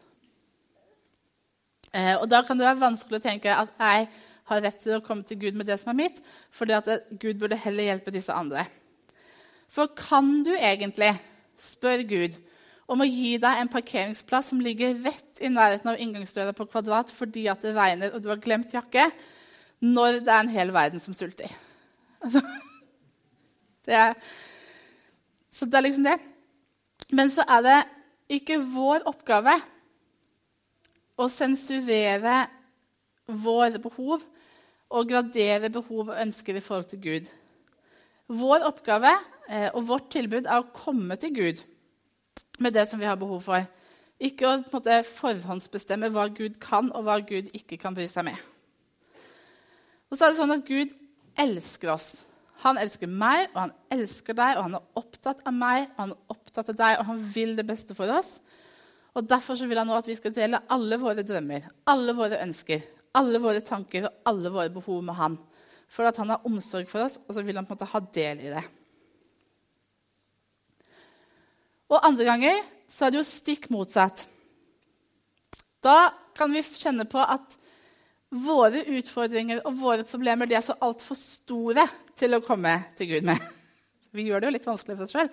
Eh, 1.92 2.15
og 2.15 2.30
Da 2.32 2.42
kan 2.46 2.58
det 2.58 2.68
være 2.68 2.84
vanskelig 2.84 3.20
å 3.20 3.27
tenke 3.27 3.54
at 3.54 3.75
jeg 3.80 4.08
har 4.50 4.62
rett 4.62 4.82
til 4.82 4.98
å 4.98 5.04
komme 5.04 5.25
til 5.27 5.39
Gud 5.42 5.58
med 5.58 5.68
det 5.70 5.80
som 5.82 5.92
er 5.92 6.01
mitt, 6.06 6.18
fordi 6.54 6.75
at 6.77 6.89
Gud 7.22 7.39
burde 7.42 7.60
heller 7.60 7.89
hjelpe 7.89 8.13
disse 8.13 8.34
andre. 8.34 8.65
For 9.70 9.89
kan 9.98 10.44
du 10.46 10.54
egentlig 10.54 11.12
spørre 11.60 12.06
Gud 12.08 12.38
om 12.86 13.01
å 13.01 13.08
gi 13.08 13.36
deg 13.42 13.60
en 13.60 13.72
parkeringsplass 13.72 14.51
som 14.51 14.62
ligger 14.62 14.98
rett 15.06 15.42
i 15.42 15.50
nærheten 15.50 15.89
av 15.89 16.01
inngangsdøra 16.01 16.54
på 16.58 16.68
Kvadrat 16.70 17.12
fordi 17.13 17.48
at 17.50 17.63
det 17.65 17.74
regner 17.77 18.13
og 18.13 18.22
du 18.22 18.30
har 18.30 18.42
glemt 18.42 18.74
jakke, 18.75 19.08
når 19.82 20.22
det 20.25 20.32
er 20.32 20.44
en 20.44 20.54
hel 20.54 20.74
verden 20.74 21.01
som 21.01 21.15
sulter. 21.18 21.50
Altså, 22.22 22.42
det 23.89 23.98
er, 23.98 24.13
så 25.54 25.68
det 25.70 25.80
er 25.80 25.88
liksom 25.88 26.06
det. 26.08 26.18
Men 27.13 27.34
så 27.34 27.46
er 27.58 27.65
det 27.65 27.80
ikke 28.38 28.62
vår 28.74 29.06
oppgave 29.10 29.58
å 31.22 31.27
sensurere 31.32 32.46
våre 33.25 33.82
behov 33.82 34.24
og 34.96 35.10
gradere 35.10 35.72
behov 35.74 36.12
og 36.12 36.20
ønsker 36.22 36.58
i 36.58 36.63
forhold 36.63 36.89
til 36.92 37.01
Gud. 37.01 37.30
Vår 38.30 38.65
oppgave 38.65 39.12
eh, 39.50 39.70
og 39.74 39.86
vårt 39.89 40.12
tilbud 40.13 40.46
er 40.46 40.62
å 40.62 40.74
komme 40.74 41.18
til 41.22 41.34
Gud 41.34 41.62
med 42.60 42.76
det 42.76 42.88
som 42.90 43.00
vi 43.00 43.08
har 43.08 43.18
behov 43.20 43.42
for. 43.46 43.66
Ikke 44.20 44.48
å 44.48 44.60
måte, 44.72 45.02
forhåndsbestemme 45.10 46.12
hva 46.14 46.30
Gud 46.32 46.60
kan, 46.64 46.92
og 46.96 47.08
hva 47.08 47.20
Gud 47.26 47.52
ikke 47.58 47.80
kan 47.82 47.96
bry 47.98 48.08
seg 48.08 48.30
med. 48.30 48.38
Og 50.10 50.16
så 50.16 50.26
er 50.26 50.32
det 50.32 50.40
sånn 50.40 50.56
at 50.56 50.68
Gud 50.68 50.94
elsker 51.42 51.92
oss. 51.96 52.10
Han 52.64 52.80
elsker 52.80 53.12
meg, 53.12 53.50
og 53.52 53.60
han 53.66 53.74
elsker 53.92 54.38
deg, 54.38 54.56
og 54.56 54.70
han 54.70 54.78
er 54.78 55.02
opptatt 55.02 55.44
av 55.46 55.56
meg, 55.56 55.90
og 55.90 56.00
han 56.04 56.14
er 56.16 56.36
opptatt 56.36 56.72
av 56.72 56.80
deg, 56.80 57.00
og 57.00 57.10
han 57.10 57.26
vil 57.36 57.52
det 57.58 57.68
beste 57.68 57.98
for 57.98 58.14
oss. 58.16 58.38
Og 59.16 59.28
Derfor 59.28 59.60
vil 59.68 59.80
han 59.80 59.88
nå 59.88 59.96
at 59.96 60.08
vi 60.08 60.16
skal 60.18 60.34
dele 60.36 60.64
alle 60.72 61.00
våre 61.00 61.24
drømmer, 61.24 61.68
alle 61.92 62.16
våre 62.16 62.40
ønsker, 62.44 62.82
alle 63.16 63.40
våre 63.40 63.62
tanker 63.64 64.08
og 64.08 64.32
alle 64.32 64.52
våre 64.52 64.72
behov 64.74 65.04
med 65.08 65.16
han. 65.20 65.38
For 65.92 66.08
at 66.08 66.18
han 66.20 66.34
har 66.34 66.48
omsorg 66.48 66.90
for 66.92 67.06
oss, 67.06 67.20
og 67.28 67.36
så 67.36 67.44
vil 67.46 67.56
han 67.60 67.68
på 67.68 67.76
en 67.76 67.80
måte 67.80 67.92
ha 67.92 68.02
del 68.16 68.42
i 68.44 68.52
det. 68.56 68.64
Og 71.92 72.01
andre 72.01 72.25
ganger 72.27 72.63
så 72.89 73.06
er 73.06 73.13
det 73.13 73.22
jo 73.22 73.27
stikk 73.27 73.70
motsatt. 73.74 74.25
Da 75.86 76.10
kan 76.36 76.54
vi 76.54 76.63
kjenne 76.65 77.06
på 77.10 77.22
at 77.22 77.58
våre 78.36 78.82
utfordringer 78.98 79.62
og 79.68 79.77
våre 79.80 80.06
problemer 80.08 80.50
de 80.50 80.58
er 80.58 80.65
så 80.65 80.75
altfor 80.84 81.18
store 81.20 81.86
til 82.18 82.36
å 82.36 82.44
komme 82.44 82.74
til 82.98 83.13
Gud 83.13 83.27
med. 83.30 83.39
Vi 84.15 84.24
gjør 84.30 84.42
det 84.42 84.48
jo 84.48 84.56
litt 84.56 84.68
vanskelig 84.68 84.96
for 84.96 85.06
oss 85.06 85.13
sjøl. 85.13 85.30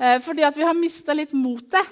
Eh, 0.00 0.18
fordi 0.24 0.44
at 0.48 0.56
vi 0.56 0.64
har 0.64 0.76
mista 0.76 1.12
litt 1.12 1.34
motet. 1.36 1.90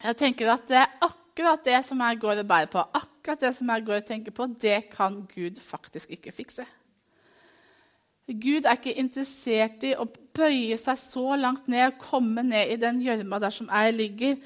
Jeg 0.00 0.16
tenker 0.18 0.50
at 0.50 0.64
det 0.66 0.80
er 0.80 0.96
akkurat 1.06 1.62
det 1.62 1.78
som 1.86 2.02
jeg 2.02 2.18
går 2.22 2.42
og 2.42 2.48
bærer 2.50 2.70
på, 2.72 2.82
akkurat 2.82 3.44
det 3.44 3.52
som 3.54 3.70
jeg 3.70 3.84
går 3.86 4.00
og 4.00 4.08
tenker 4.08 4.34
på, 4.34 4.48
det 4.58 4.80
kan 4.90 5.20
Gud 5.30 5.60
faktisk 5.62 6.10
ikke 6.16 6.34
fikse. 6.34 6.66
Gud 8.38 8.66
er 8.66 8.78
ikke 8.78 8.98
interessert 9.00 9.82
i 9.86 9.94
å 9.98 10.06
bøye 10.36 10.76
seg 10.78 10.98
så 11.00 11.36
langt 11.38 11.66
ned 11.70 11.88
og 11.88 12.02
komme 12.02 12.44
ned 12.46 12.70
i 12.70 12.78
den 12.80 13.00
gjørma 13.02 13.40
der 13.42 13.54
som 13.54 13.70
jeg 13.70 13.96
ligger, 13.96 14.36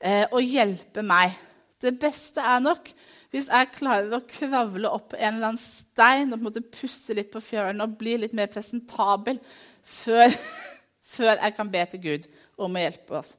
eh, 0.00 0.24
og 0.30 0.40
hjelpe 0.42 1.04
meg. 1.04 1.36
Det 1.82 1.92
beste 2.00 2.40
er 2.40 2.62
nok 2.64 2.88
hvis 3.34 3.50
jeg 3.52 3.72
klarer 3.74 4.14
å 4.16 4.24
kravle 4.24 4.88
opp 4.88 5.12
en 5.16 5.34
eller 5.34 5.50
annen 5.50 5.60
stein 5.60 6.30
og 6.30 6.38
på 6.38 6.40
en 6.40 6.46
måte 6.48 6.62
pusse 6.78 7.16
litt 7.16 7.32
på 7.32 7.42
fjøren 7.44 7.82
og 7.84 7.98
bli 8.00 8.14
litt 8.22 8.36
mer 8.36 8.48
presentabel 8.52 9.40
før, 9.82 10.32
før 11.16 11.34
jeg 11.34 11.56
kan 11.58 11.72
be 11.72 11.82
til 11.90 12.04
Gud 12.06 12.28
om 12.56 12.78
å 12.78 12.84
hjelpe 12.86 13.18
oss. 13.20 13.34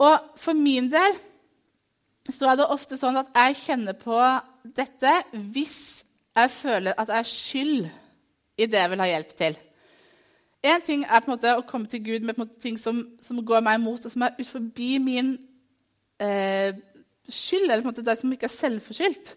Og 0.00 0.16
for 0.40 0.56
min 0.56 0.88
del 0.92 1.16
så 2.32 2.50
er 2.50 2.58
det 2.58 2.70
ofte 2.72 2.98
sånn 2.98 3.18
at 3.20 3.30
jeg 3.36 3.60
kjenner 3.62 3.96
på 3.98 4.16
dette 4.76 5.12
hvis 5.52 5.95
jeg 6.36 6.50
føler 6.50 6.92
at 6.98 7.08
jeg 7.08 7.18
er 7.18 7.30
skyld 7.30 7.88
i 8.58 8.66
det 8.66 8.80
jeg 8.80 8.90
vil 8.90 9.00
ha 9.00 9.08
hjelp 9.08 9.32
til. 9.38 9.58
Én 10.66 10.82
ting 10.84 11.04
er 11.04 11.20
på 11.20 11.30
en 11.30 11.36
måte 11.36 11.54
å 11.56 11.64
komme 11.68 11.86
til 11.86 12.02
Gud 12.04 12.26
med 12.26 12.48
ting 12.60 12.78
som, 12.80 13.02
som, 13.22 13.44
går 13.44 13.62
meg 13.64 13.78
imot, 13.78 14.04
og 14.04 14.12
som 14.12 14.24
er 14.26 14.36
ut 14.38 14.48
forbi 14.48 14.96
min 14.98 15.36
eh, 16.20 16.76
skyld, 17.28 17.68
eller 17.70 17.82
på 17.84 17.88
en 17.88 17.92
måte 17.92 18.06
det 18.06 18.16
som 18.20 18.32
ikke 18.32 18.48
er 18.48 18.54
selvforskyldt. 18.56 19.36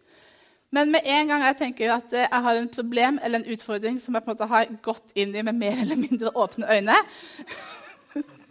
Men 0.72 0.92
med 0.94 1.08
en 1.10 1.32
gang 1.32 1.44
jeg 1.48 1.58
tenker 1.58 1.94
at 1.96 2.12
jeg 2.14 2.42
har 2.46 2.58
en 2.58 2.70
problem 2.70 3.20
eller 3.24 3.40
en 3.40 3.54
utfordring 3.54 3.98
som 4.02 4.16
jeg 4.16 4.24
på 4.24 4.32
en 4.32 4.36
måte 4.36 4.50
har 4.52 4.74
gått 4.86 5.16
inn 5.18 5.34
i 5.36 5.44
med 5.46 5.58
mer 5.58 5.82
eller 5.82 5.98
mindre 5.98 6.34
åpne 6.38 6.70
øyne, 6.70 6.98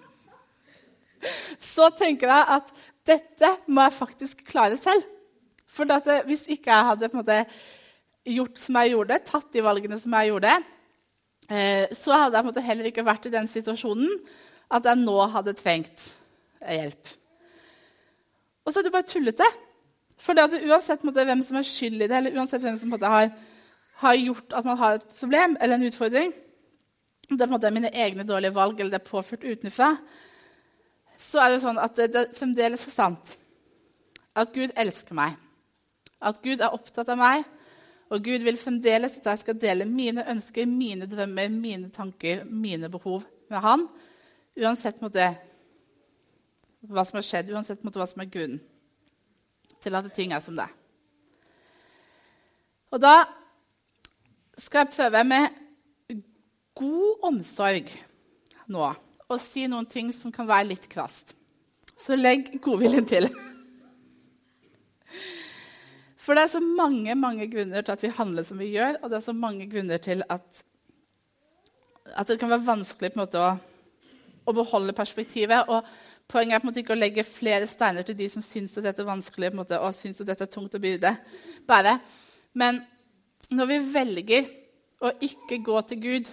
så 1.74 1.90
tenker 1.98 2.30
jeg 2.32 2.44
at 2.58 2.74
dette 3.06 3.52
må 3.66 3.86
jeg 3.86 3.98
faktisk 4.00 4.44
klare 4.46 4.76
selv. 4.76 5.06
For 5.68 5.86
hvis 6.26 6.46
ikke 6.50 6.72
jeg 6.72 6.88
hadde 6.90 7.08
på 7.08 7.18
en 7.18 7.22
måte 7.22 7.44
gjort 8.34 8.60
som 8.60 8.78
jeg 8.80 8.92
gjorde, 8.94 9.20
tatt 9.26 9.52
de 9.54 9.64
valgene 9.64 9.98
som 10.00 10.14
jeg 10.18 10.32
gjorde, 10.32 10.56
eh, 11.48 11.86
så 11.96 12.24
hadde 12.24 12.40
jeg 12.40 12.48
på 12.48 12.66
heller 12.68 12.90
ikke 12.90 13.06
vært 13.06 13.28
i 13.28 13.34
den 13.34 13.48
situasjonen 13.50 14.12
at 14.74 14.84
jeg 14.84 15.00
nå 15.00 15.16
hadde 15.32 15.56
trengt 15.56 16.10
hjelp. 16.60 17.14
Og 18.64 18.72
så 18.72 18.80
er 18.80 18.88
det 18.88 18.92
bare 18.92 19.08
tullete. 19.08 19.46
For 20.18 20.34
uansett 20.34 21.04
måtte, 21.06 21.24
hvem 21.24 21.42
som 21.46 21.56
er 21.60 21.66
skyld 21.66 22.02
i 22.02 22.08
det, 22.10 22.16
eller 22.16 22.36
uansett 22.36 22.64
hvem 22.64 22.76
som 22.76 22.90
måtte, 22.92 23.08
har, 23.08 23.30
har, 24.02 24.18
gjort 24.18 24.52
at 24.58 24.66
man 24.66 24.78
har 24.80 24.98
et 24.98 25.10
problem 25.20 25.56
eller 25.60 25.78
en 25.78 25.86
utfordring 25.86 26.32
Det 27.30 27.40
er, 27.40 27.50
måte, 27.50 27.70
mine 27.70 27.92
egne 27.92 28.24
dårlige 28.26 28.56
valg 28.56 28.80
eller 28.80 28.90
det 28.96 29.02
er 29.02 29.10
påført 29.10 29.44
utenfra. 29.44 29.92
Så 31.18 31.40
er 31.42 31.52
det 31.52 31.60
sånn 31.62 31.78
at 31.78 31.96
det, 31.96 32.08
det 32.14 32.24
fremdeles 32.38 32.86
er 32.88 32.94
sant 32.94 33.36
at 34.38 34.52
Gud 34.54 34.72
elsker 34.78 35.16
meg. 35.18 35.36
At 36.24 36.40
Gud 36.42 36.62
er 36.62 36.74
opptatt 36.74 37.10
av 37.12 37.18
meg, 37.20 37.44
og 38.08 38.24
Gud 38.24 38.44
vil 38.44 38.56
fremdeles 38.56 39.18
at 39.18 39.26
jeg 39.28 39.42
skal 39.42 39.58
dele 39.60 39.84
mine 39.84 40.24
ønsker, 40.30 40.66
mine 40.66 41.06
drømmer, 41.10 41.48
mine 41.52 41.90
tanker, 41.92 42.44
mine 42.44 42.88
behov 42.88 43.22
med 43.50 43.60
Han. 43.60 43.84
Uansett 44.58 45.02
måte, 45.04 45.26
hva 46.88 47.04
som 47.04 47.18
har 47.18 47.26
skjedd, 47.26 47.52
uansett 47.52 47.84
måte, 47.84 48.00
hva 48.00 48.08
som 48.08 48.24
er 48.24 48.30
grunnen 48.32 48.62
til 49.82 49.94
at 49.94 50.08
ting 50.16 50.32
er 50.34 50.42
som 50.42 50.56
det 50.58 50.64
er. 50.64 50.74
Og 52.90 53.02
da 53.02 53.14
skal 54.58 54.86
jeg 54.86 54.94
prøve 54.96 55.24
med 55.28 56.22
god 56.78 57.28
omsorg 57.28 57.92
nå 58.72 58.88
å 59.28 59.36
si 59.40 59.66
noen 59.68 59.86
ting 59.90 60.08
som 60.16 60.32
kan 60.32 60.48
være 60.48 60.70
litt 60.72 60.88
krast. 60.90 61.34
Så 61.98 62.16
legg 62.16 62.54
godviljen 62.64 63.06
til. 63.08 63.28
For 66.28 66.36
det 66.36 66.42
er 66.44 66.50
så 66.52 66.60
mange 66.60 67.14
mange 67.16 67.46
grunner 67.48 67.80
til 67.80 67.94
at 67.94 68.02
vi 68.04 68.08
handler 68.12 68.44
som 68.44 68.58
vi 68.60 68.66
gjør, 68.74 68.98
og 69.00 69.08
det 69.08 69.16
er 69.16 69.22
så 69.24 69.32
mange 69.32 69.64
grunner 69.70 69.96
til 69.96 70.20
at, 70.28 70.58
at 72.04 72.28
det 72.28 72.36
kan 72.42 72.50
være 72.52 72.66
vanskelig 72.66 73.14
måte, 73.16 73.40
å, 73.40 73.54
å, 74.44 74.52
beholde 74.52 74.92
perspektivet. 74.92 75.72
Og 75.72 75.88
poenget 76.28 76.58
er 76.58 76.60
på 76.60 76.66
en 76.66 76.68
måte 76.68 76.82
ikke 76.82 76.92
å 76.92 76.98
legge 76.98 77.24
flere 77.24 77.70
steiner 77.70 78.04
til 78.04 78.18
de 78.18 78.26
som 78.28 78.44
syns 78.44 78.76
at 78.76 78.84
dette 78.90 79.00
er 79.00 79.08
vanskelig 79.08 79.54
måte, 79.56 79.78
og 79.80 79.96
syns 79.96 80.20
at 80.20 80.28
dette 80.28 80.44
er 80.44 80.52
tungt 80.52 80.76
å 80.76 80.82
bære. 81.72 81.96
Men 82.52 82.82
når 83.48 83.72
vi 83.72 83.80
velger 83.96 84.52
å 85.00 85.14
ikke 85.24 85.62
gå 85.64 85.80
til 85.88 86.04
Gud 86.04 86.30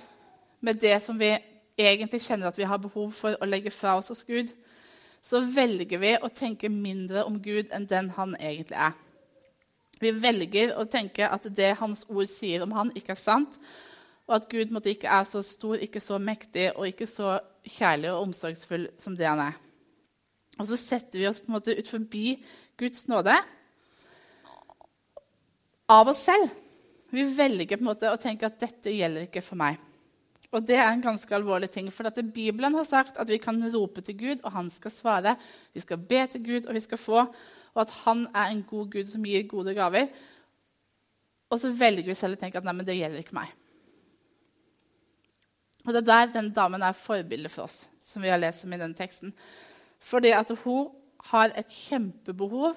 med 0.60 0.84
det 0.84 1.00
som 1.08 1.16
vi 1.24 1.32
egentlig 1.80 2.26
kjenner 2.28 2.52
at 2.52 2.60
vi 2.60 2.68
har 2.68 2.84
behov 2.84 3.16
for 3.16 3.40
å 3.40 3.48
legge 3.48 3.72
fra 3.72 3.96
oss 3.96 4.12
hos 4.12 4.28
Gud, 4.28 4.52
så 5.24 5.40
velger 5.40 6.04
vi 6.04 6.18
å 6.20 6.28
tenke 6.28 6.68
mindre 6.68 7.24
om 7.24 7.40
Gud 7.40 7.72
enn 7.72 7.88
den 7.88 8.12
han 8.20 8.36
egentlig 8.44 8.84
er. 8.92 9.05
Vi 10.06 10.14
velger 10.22 10.76
å 10.78 10.86
tenke 10.86 11.26
at 11.26 11.48
det 11.58 11.74
Hans 11.80 12.06
ord 12.12 12.30
sier 12.30 12.62
om 12.66 12.74
han, 12.78 12.94
ikke 12.94 13.16
er 13.16 13.22
sant, 13.22 13.58
og 14.26 14.38
at 14.38 14.48
Gud 14.50 14.74
måtte, 14.74 14.92
ikke 14.94 15.10
er 15.10 15.26
så 15.26 15.42
stor, 15.46 15.78
ikke 15.82 16.02
så 16.02 16.20
mektig 16.22 16.72
og 16.76 16.88
ikke 16.90 17.08
så 17.10 17.40
kjærlig 17.66 18.12
og 18.14 18.28
omsorgsfull 18.28 18.88
som 19.02 19.18
det 19.18 19.28
han 19.30 19.42
er. 19.48 19.58
Og 20.60 20.70
så 20.70 20.78
setter 20.80 21.20
vi 21.20 21.28
oss 21.30 21.42
på 21.42 21.50
en 21.50 21.58
måte 21.58 21.76
ut 21.76 21.90
forbi 21.90 22.38
Guds 22.80 23.08
nåde 23.12 23.36
av 25.92 26.10
oss 26.10 26.24
selv. 26.26 26.54
Vi 27.14 27.26
velger 27.38 27.78
på 27.78 27.86
en 27.86 27.92
måte 27.92 28.12
å 28.12 28.22
tenke 28.22 28.48
at 28.48 28.62
dette 28.62 28.94
gjelder 28.94 29.28
ikke 29.28 29.44
for 29.46 29.60
meg. 29.60 29.78
Og 30.56 30.64
det 30.64 30.78
er 30.80 30.88
en 30.88 31.04
ganske 31.04 31.36
alvorlig 31.36 31.68
ting, 31.74 31.90
for 31.92 32.08
at 32.08 32.20
Bibelen 32.34 32.78
har 32.80 32.88
sagt 32.88 33.18
at 33.20 33.28
vi 33.28 33.42
kan 33.44 33.60
rope 33.74 34.02
til 34.02 34.16
Gud, 34.18 34.44
og 34.44 34.54
han 34.56 34.70
skal 34.72 34.94
svare. 34.94 35.36
Vi 35.76 35.84
skal 35.84 36.00
be 36.00 36.22
til 36.32 36.44
Gud, 36.46 36.70
og 36.70 36.78
vi 36.78 36.84
skal 36.86 37.02
få 37.02 37.26
og 37.76 37.84
at 37.84 37.92
han 38.06 38.24
er 38.32 38.54
en 38.54 38.64
god 38.64 38.90
Gud 38.92 39.12
som 39.12 39.28
gir 39.28 39.48
gode 39.52 39.76
gaver. 39.76 40.08
Og 41.52 41.60
så 41.60 41.72
velger 41.76 42.08
vi 42.08 42.16
selv 42.18 42.38
å 42.38 42.42
tenke 42.42 42.60
at 42.60 42.68
nei, 42.68 42.74
men 42.78 42.88
det 42.88 42.96
gjelder 42.98 43.22
ikke 43.22 43.36
meg. 43.38 43.52
Og 45.86 45.94
Det 45.94 46.02
er 46.02 46.08
der 46.08 46.32
den 46.34 46.54
damen 46.56 46.82
er 46.82 46.98
forbildet 46.98 47.52
for 47.52 47.68
oss, 47.68 47.90
som 48.04 48.24
vi 48.24 48.32
har 48.32 48.40
lest 48.42 48.66
om 48.66 48.74
i 48.74 48.80
denne 48.80 48.98
teksten. 48.98 49.36
Fordi 50.02 50.32
at 50.34 50.50
hun 50.64 50.88
har 51.30 51.52
et 51.54 51.70
kjempebehov, 51.70 52.74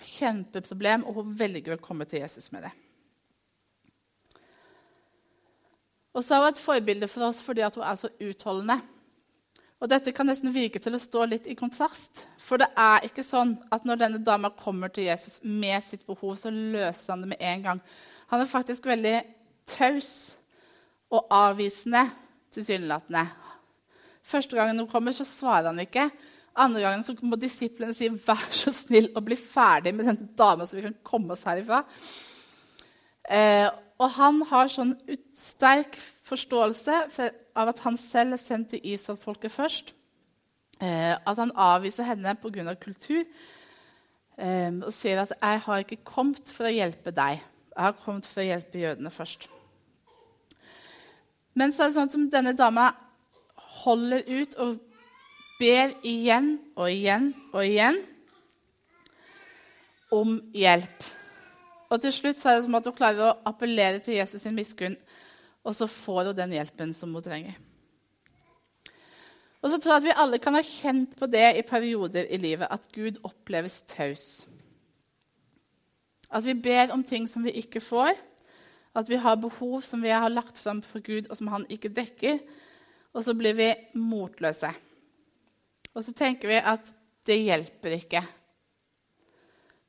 kjempeproblem, 0.00 1.04
og 1.04 1.20
hun 1.20 1.36
velger 1.38 1.76
å 1.76 1.82
komme 1.84 2.08
til 2.08 2.24
Jesus 2.24 2.50
med 2.54 2.64
det. 2.66 2.72
Og 6.14 6.24
så 6.24 6.34
er 6.34 6.44
hun 6.44 6.52
et 6.52 6.62
forbilde 6.62 7.08
for 7.10 7.28
oss 7.28 7.42
fordi 7.44 7.66
hun 7.66 7.84
er 7.86 7.98
så 7.98 8.10
utholdende. 8.20 8.80
Og 9.80 9.88
Dette 9.88 10.12
kan 10.12 10.28
nesten 10.28 10.52
virke 10.52 10.80
til 10.82 10.96
å 10.96 11.00
stå 11.00 11.24
litt 11.24 11.46
i 11.48 11.56
kontrast. 11.56 12.26
For 12.42 12.60
det 12.60 12.68
er 12.76 13.06
ikke 13.06 13.24
sånn 13.24 13.54
at 13.72 13.86
når 13.88 14.02
denne 14.02 14.24
dama 14.24 14.50
kommer 14.52 14.92
til 14.92 15.06
Jesus 15.06 15.38
med 15.40 15.80
sitt 15.86 16.04
behov, 16.08 16.34
så 16.36 16.52
løser 16.52 17.14
han 17.14 17.24
det 17.24 17.30
med 17.32 17.46
en 17.52 17.64
gang. 17.64 17.80
Han 18.32 18.42
er 18.42 18.50
faktisk 18.50 18.90
veldig 18.90 19.14
taus 19.70 20.10
og 21.10 21.32
avvisende, 21.32 22.04
tilsynelatende. 22.52 23.24
Første 24.30 24.58
gangen 24.58 24.82
hun 24.82 24.90
kommer, 24.90 25.16
så 25.16 25.24
svarer 25.24 25.70
han 25.70 25.80
ikke. 25.80 26.10
Andre 26.60 26.82
gangen 26.84 27.02
så 27.06 27.14
må 27.22 27.38
disiplene 27.40 27.94
si 27.94 28.08
'vær 28.10 28.50
så 28.52 28.72
snill 28.74 29.08
og 29.16 29.24
bli 29.24 29.36
ferdig 29.36 29.94
med 29.94 30.06
denne 30.06 30.28
dama', 30.36 30.66
så 30.66 30.76
vi 30.76 30.82
kan 30.82 30.96
komme 31.02 31.32
oss 31.32 31.46
herifra. 31.48 31.84
Eh, 33.30 33.70
og 34.00 34.12
han 34.16 34.40
har 34.48 34.70
sånn 34.72 34.94
sterk 35.36 35.98
forståelse 36.24 36.96
av 37.58 37.70
at 37.72 37.82
han 37.84 37.98
selv 38.00 38.38
er 38.38 38.40
sendt 38.40 38.72
til 38.72 38.92
Israelsfolket 38.94 39.52
først. 39.52 39.94
Eh, 40.80 41.12
at 41.12 41.36
han 41.36 41.52
avviser 41.52 42.08
henne 42.08 42.32
pga. 42.40 42.74
kultur 42.80 43.24
eh, 44.38 44.72
og 44.72 44.92
sier 44.92 45.20
at 45.20 45.32
'jeg 45.36 45.60
har 45.60 45.78
ikke 45.78 46.04
kommet 46.04 46.48
for 46.48 46.64
å 46.64 46.72
hjelpe 46.72 47.10
deg'. 47.10 47.40
Jeg 47.76 47.84
har 47.84 47.92
kommet 47.92 48.26
for 48.26 48.40
å 48.40 48.44
hjelpe 48.44 48.78
jødene 48.78 49.10
først. 49.10 49.48
Men 51.54 51.72
så 51.72 51.82
er 51.82 51.86
det 51.88 51.94
sånn 51.94 52.26
at 52.26 52.32
denne 52.32 52.56
dama 52.56 52.94
holder 53.84 54.22
ut 54.26 54.54
og 54.54 54.80
ber 55.60 55.92
igjen 56.02 56.58
og 56.76 56.90
igjen 56.90 57.34
og 57.52 57.64
igjen 57.64 58.00
om 60.10 60.40
hjelp. 60.54 61.19
Og 61.90 62.00
til 62.00 62.14
slutt 62.14 62.38
så 62.38 62.52
er 62.52 62.60
det 62.60 62.68
som 62.68 62.78
at 62.78 62.86
hun 62.86 62.96
klarer 62.96 63.26
å 63.26 63.36
appellere 63.50 63.98
til 64.04 64.20
Jesus 64.20 64.42
sin 64.46 64.54
miskunn 64.54 64.96
og 65.64 65.76
så 65.76 65.88
får 65.90 66.30
hun 66.30 66.38
den 66.38 66.54
hjelpen 66.56 66.94
som 66.96 67.12
hun 67.14 67.24
trenger. 67.24 67.58
Og 69.60 69.68
så 69.68 69.76
tror 69.76 69.92
jeg 69.92 70.00
at 70.00 70.06
Vi 70.08 70.20
alle 70.22 70.38
kan 70.40 70.56
ha 70.56 70.62
kjent 70.64 71.16
på 71.18 71.28
det 71.28 71.44
i 71.58 71.66
perioder 71.66 72.30
i 72.32 72.38
livet, 72.40 72.68
at 72.70 72.88
Gud 72.94 73.20
oppleves 73.24 73.82
taus. 73.82 74.48
At 76.30 76.46
vi 76.46 76.54
ber 76.54 76.94
om 76.94 77.04
ting 77.04 77.28
som 77.28 77.44
vi 77.44 77.52
ikke 77.60 77.82
får. 77.84 78.14
At 78.96 79.08
vi 79.08 79.20
har 79.20 79.36
behov 79.36 79.82
som 79.84 80.02
vi 80.02 80.08
har 80.08 80.30
lagt 80.30 80.58
fram 80.58 80.80
for 80.82 81.04
Gud, 81.04 81.28
og 81.28 81.36
som 81.36 81.50
han 81.52 81.66
ikke 81.68 81.92
dekker. 81.92 82.38
Og 83.12 83.24
så 83.24 83.34
blir 83.34 83.54
vi 83.54 83.74
motløse. 83.94 84.70
Og 85.94 86.04
så 86.04 86.14
tenker 86.16 86.48
vi 86.48 86.56
at 86.56 86.92
det 87.26 87.42
hjelper 87.42 87.98
ikke. 87.98 88.22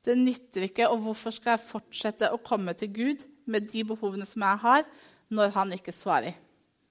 Det 0.02 0.16
nytter 0.18 0.66
ikke, 0.66 0.88
og 0.90 1.04
hvorfor 1.04 1.34
skal 1.34 1.54
jeg 1.54 1.68
fortsette 1.68 2.30
å 2.32 2.40
komme 2.42 2.74
til 2.78 2.90
Gud 2.94 3.22
med 3.46 3.68
de 3.70 3.84
behovene 3.86 4.26
som 4.26 4.42
jeg 4.42 4.62
har, 4.64 4.86
når 5.30 5.54
han 5.54 5.74
ikke 5.76 5.94
svarer? 5.94 6.34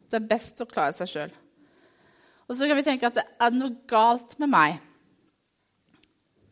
Det 0.08 0.20
er 0.20 0.30
best 0.30 0.64
å 0.64 0.68
klare 0.70 0.96
seg 0.96 1.12
sjøl. 1.12 1.34
Og 2.48 2.56
så 2.56 2.68
kan 2.68 2.80
vi 2.80 2.86
tenke 2.88 3.08
at 3.08 3.20
det 3.20 3.28
er 3.40 3.54
noe 3.56 3.76
galt 3.88 4.38
med 4.40 4.52
meg 4.52 4.80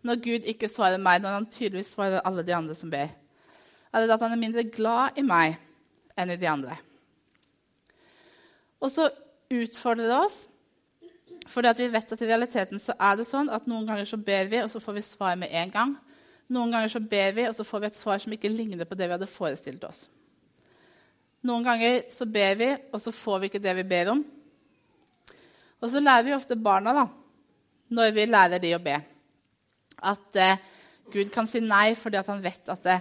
når 0.07 0.21
Gud 0.23 0.45
ikke 0.47 0.69
svarer 0.71 0.99
meg, 1.01 1.19
når 1.19 1.33
han 1.35 1.47
tydeligvis 1.51 1.91
svarer 1.91 2.23
alle 2.23 2.45
de 2.47 2.53
andre 2.55 2.75
som 2.77 2.91
ber? 2.91 3.09
Er 3.91 4.05
det 4.05 4.13
at 4.13 4.21
han 4.23 4.35
er 4.35 4.39
mindre 4.39 4.63
glad 4.63 5.17
i 5.19 5.25
meg 5.25 5.57
enn 6.19 6.31
i 6.31 6.37
de 6.39 6.47
andre? 6.47 6.77
Og 8.79 8.91
så 8.93 9.09
utfordrer 9.51 10.07
det 10.07 10.19
oss, 10.19 10.37
fordi 11.49 11.73
vi 11.81 11.89
vet 11.91 12.13
at 12.13 12.21
i 12.21 12.29
realiteten 12.29 12.79
så 12.79 12.95
er 12.95 13.17
det 13.19 13.27
sånn 13.27 13.49
at 13.51 13.67
noen 13.67 13.87
ganger 13.89 14.07
så 14.07 14.19
ber 14.21 14.47
vi, 14.51 14.61
og 14.63 14.71
så 14.71 14.79
får 14.83 14.99
vi 14.99 15.03
svar 15.03 15.35
med 15.39 15.51
en 15.51 15.73
gang. 15.73 15.95
Noen 16.49 16.73
ganger 16.73 16.91
så 16.91 17.01
ber 17.01 17.35
vi, 17.37 17.45
og 17.45 17.53
så 17.55 17.65
får 17.67 17.83
vi 17.83 17.89
et 17.91 17.99
svar 17.99 18.21
som 18.21 18.33
ikke 18.33 18.51
ligner 18.51 18.89
på 18.89 18.97
det 18.97 19.07
vi 19.07 19.15
hadde 19.15 19.29
forestilt 19.29 19.83
oss. 19.85 20.07
Noen 21.45 21.63
ganger 21.63 22.01
så 22.11 22.25
ber 22.27 22.57
vi, 22.59 22.71
og 22.91 23.01
så 23.03 23.13
får 23.15 23.39
vi 23.39 23.51
ikke 23.51 23.61
det 23.63 23.75
vi 23.77 23.85
ber 23.87 24.11
om. 24.15 24.25
Og 25.79 25.91
så 25.91 26.01
lærer 26.01 26.25
vi 26.27 26.35
ofte 26.35 26.57
barna, 26.59 26.95
da, 26.97 27.05
når 27.95 28.11
vi 28.17 28.27
lærer 28.27 28.61
de 28.61 28.73
å 28.75 28.83
be 28.83 28.97
at 30.05 30.39
eh, 30.39 30.61
Gud 31.11 31.31
kan 31.33 31.47
si 31.49 31.61
nei 31.63 31.93
fordi 31.99 32.21
han 32.27 32.43
vet 32.43 32.71
at 32.71 32.85
det, 32.85 32.97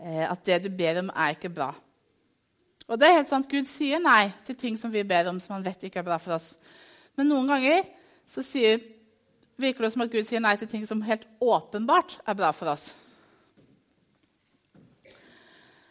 eh, 0.00 0.24
at 0.26 0.44
det, 0.46 0.62
du 0.64 0.70
ber 0.74 1.02
om, 1.02 1.12
er 1.14 1.36
ikke 1.36 1.52
bra. 1.54 1.70
Og 2.90 2.98
det 2.98 3.06
er 3.06 3.20
helt 3.20 3.30
sant, 3.30 3.50
Gud 3.50 3.68
sier 3.68 4.02
nei 4.02 4.32
til 4.46 4.58
ting 4.58 4.78
som 4.78 4.92
vi 4.92 5.04
ber 5.06 5.28
om 5.30 5.38
som 5.42 5.56
han 5.56 5.66
vet 5.66 5.86
ikke 5.86 6.02
er 6.02 6.08
bra 6.08 6.18
for 6.22 6.34
oss. 6.38 6.54
Men 7.18 7.30
noen 7.30 7.50
ganger 7.50 7.84
så 8.30 8.42
sier, 8.46 8.80
virker 9.62 9.86
det 9.86 9.92
som 9.94 10.04
at 10.04 10.12
Gud 10.12 10.26
sier 10.26 10.42
nei 10.42 10.56
til 10.60 10.70
ting 10.70 10.86
som 10.88 11.02
helt 11.06 11.26
åpenbart 11.40 12.18
er 12.26 12.38
bra 12.38 12.50
for 12.56 12.72
oss. 12.72 12.92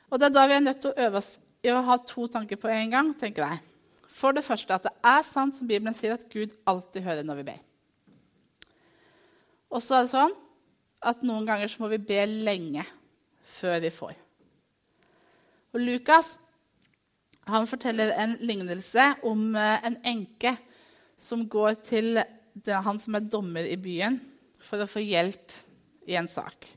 Og 0.10 0.18
det 0.18 0.30
er 0.30 0.36
da 0.36 0.46
vi 0.50 0.58
er 0.58 0.66
nødt 0.66 0.82
til 0.82 0.92
å 0.92 1.08
øve 1.08 1.22
oss 1.22 1.36
i 1.66 1.72
å 1.74 1.82
ha 1.86 1.98
to 2.08 2.26
tanker 2.32 2.58
på 2.58 2.72
en 2.74 2.94
gang. 2.94 3.14
tenker 3.14 3.46
jeg. 3.46 3.62
For 4.10 4.36
det 4.36 4.44
første 4.44 4.74
at 4.76 4.88
det 4.88 4.96
er 5.06 5.26
sant 5.28 5.56
som 5.56 5.68
Bibelen 5.68 5.94
sier, 5.94 6.16
at 6.16 6.28
Gud 6.32 6.56
alltid 6.68 7.06
hører 7.06 7.24
når 7.24 7.42
vi 7.42 7.50
ber. 7.52 7.60
Og 9.70 9.84
så 9.86 10.00
er 10.00 10.08
det 10.08 10.14
sånn 10.16 10.36
at 11.06 11.22
noen 11.24 11.46
ganger 11.48 11.70
så 11.72 11.84
må 11.84 11.92
vi 11.94 12.02
be 12.02 12.24
lenge 12.26 12.84
før 13.46 13.80
vi 13.86 13.92
får. 13.94 14.16
Og 15.76 15.84
Lukas 15.86 16.34
han 17.50 17.68
forteller 17.70 18.12
en 18.14 18.36
lignelse 18.46 19.06
om 19.26 19.56
eh, 19.58 19.86
en 19.86 19.98
enke 20.06 20.54
som 21.20 21.48
går 21.50 21.80
til 21.86 22.20
han 22.86 23.00
som 23.02 23.18
er 23.18 23.28
dommer 23.28 23.68
i 23.68 23.78
byen, 23.80 24.20
for 24.60 24.82
å 24.82 24.90
få 24.90 25.04
hjelp 25.04 25.54
i 26.10 26.18
en 26.20 26.28
sak. 26.28 26.68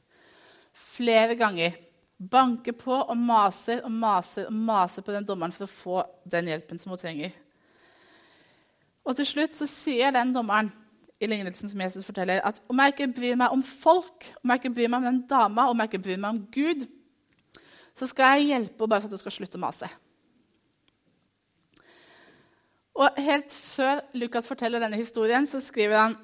Flere 0.72 1.36
ganger 1.38 1.74
banker 2.22 2.76
på 2.78 2.94
og 2.94 3.16
maser 3.18 3.82
og 3.82 3.90
maser 3.90 4.46
og 4.46 4.54
maser 4.54 5.02
på 5.02 5.14
den 5.14 5.26
dommeren 5.26 5.54
for 5.54 5.66
å 5.66 5.72
få 5.72 6.02
den 6.30 6.52
hjelpen 6.52 6.78
som 6.78 6.92
hun 6.94 7.00
trenger. 7.00 7.32
Og 9.02 9.18
til 9.18 9.26
slutt 9.26 9.56
så 9.56 9.66
sier 9.66 10.14
den 10.14 10.30
dommeren 10.34 10.70
i 11.22 11.28
lignelsen 11.30 11.70
som 11.70 11.82
Jesus 11.82 12.06
forteller, 12.06 12.42
at 12.42 12.58
om 12.70 12.78
jeg 12.82 12.94
ikke 12.94 13.12
bryr 13.14 13.38
meg 13.38 13.54
om 13.54 13.62
folk, 13.66 14.26
om 14.42 14.50
jeg 14.50 14.62
ikke 14.62 14.74
bryr 14.74 14.90
meg 14.90 15.02
om 15.02 15.08
den 15.08 15.20
dama, 15.30 15.68
om 15.70 15.82
jeg 15.82 15.90
ikke 15.90 16.04
bryr 16.06 16.22
meg 16.22 16.34
om 16.34 16.40
Gud, 16.54 16.86
så 17.98 18.08
skal 18.10 18.38
jeg 18.38 18.48
hjelpe 18.50 18.82
henne 18.82 18.90
bare 18.90 19.02
for 19.02 19.10
at 19.10 19.16
hun 19.16 19.22
skal 19.22 19.36
slutte 19.36 19.60
å 19.60 19.62
mase. 19.62 19.90
Og 22.98 23.22
Helt 23.24 23.52
før 23.52 24.02
Lukas 24.18 24.48
forteller 24.48 24.82
denne 24.82 25.00
historien, 25.00 25.46
så 25.48 25.62
skriver 25.64 25.96
han 25.96 26.16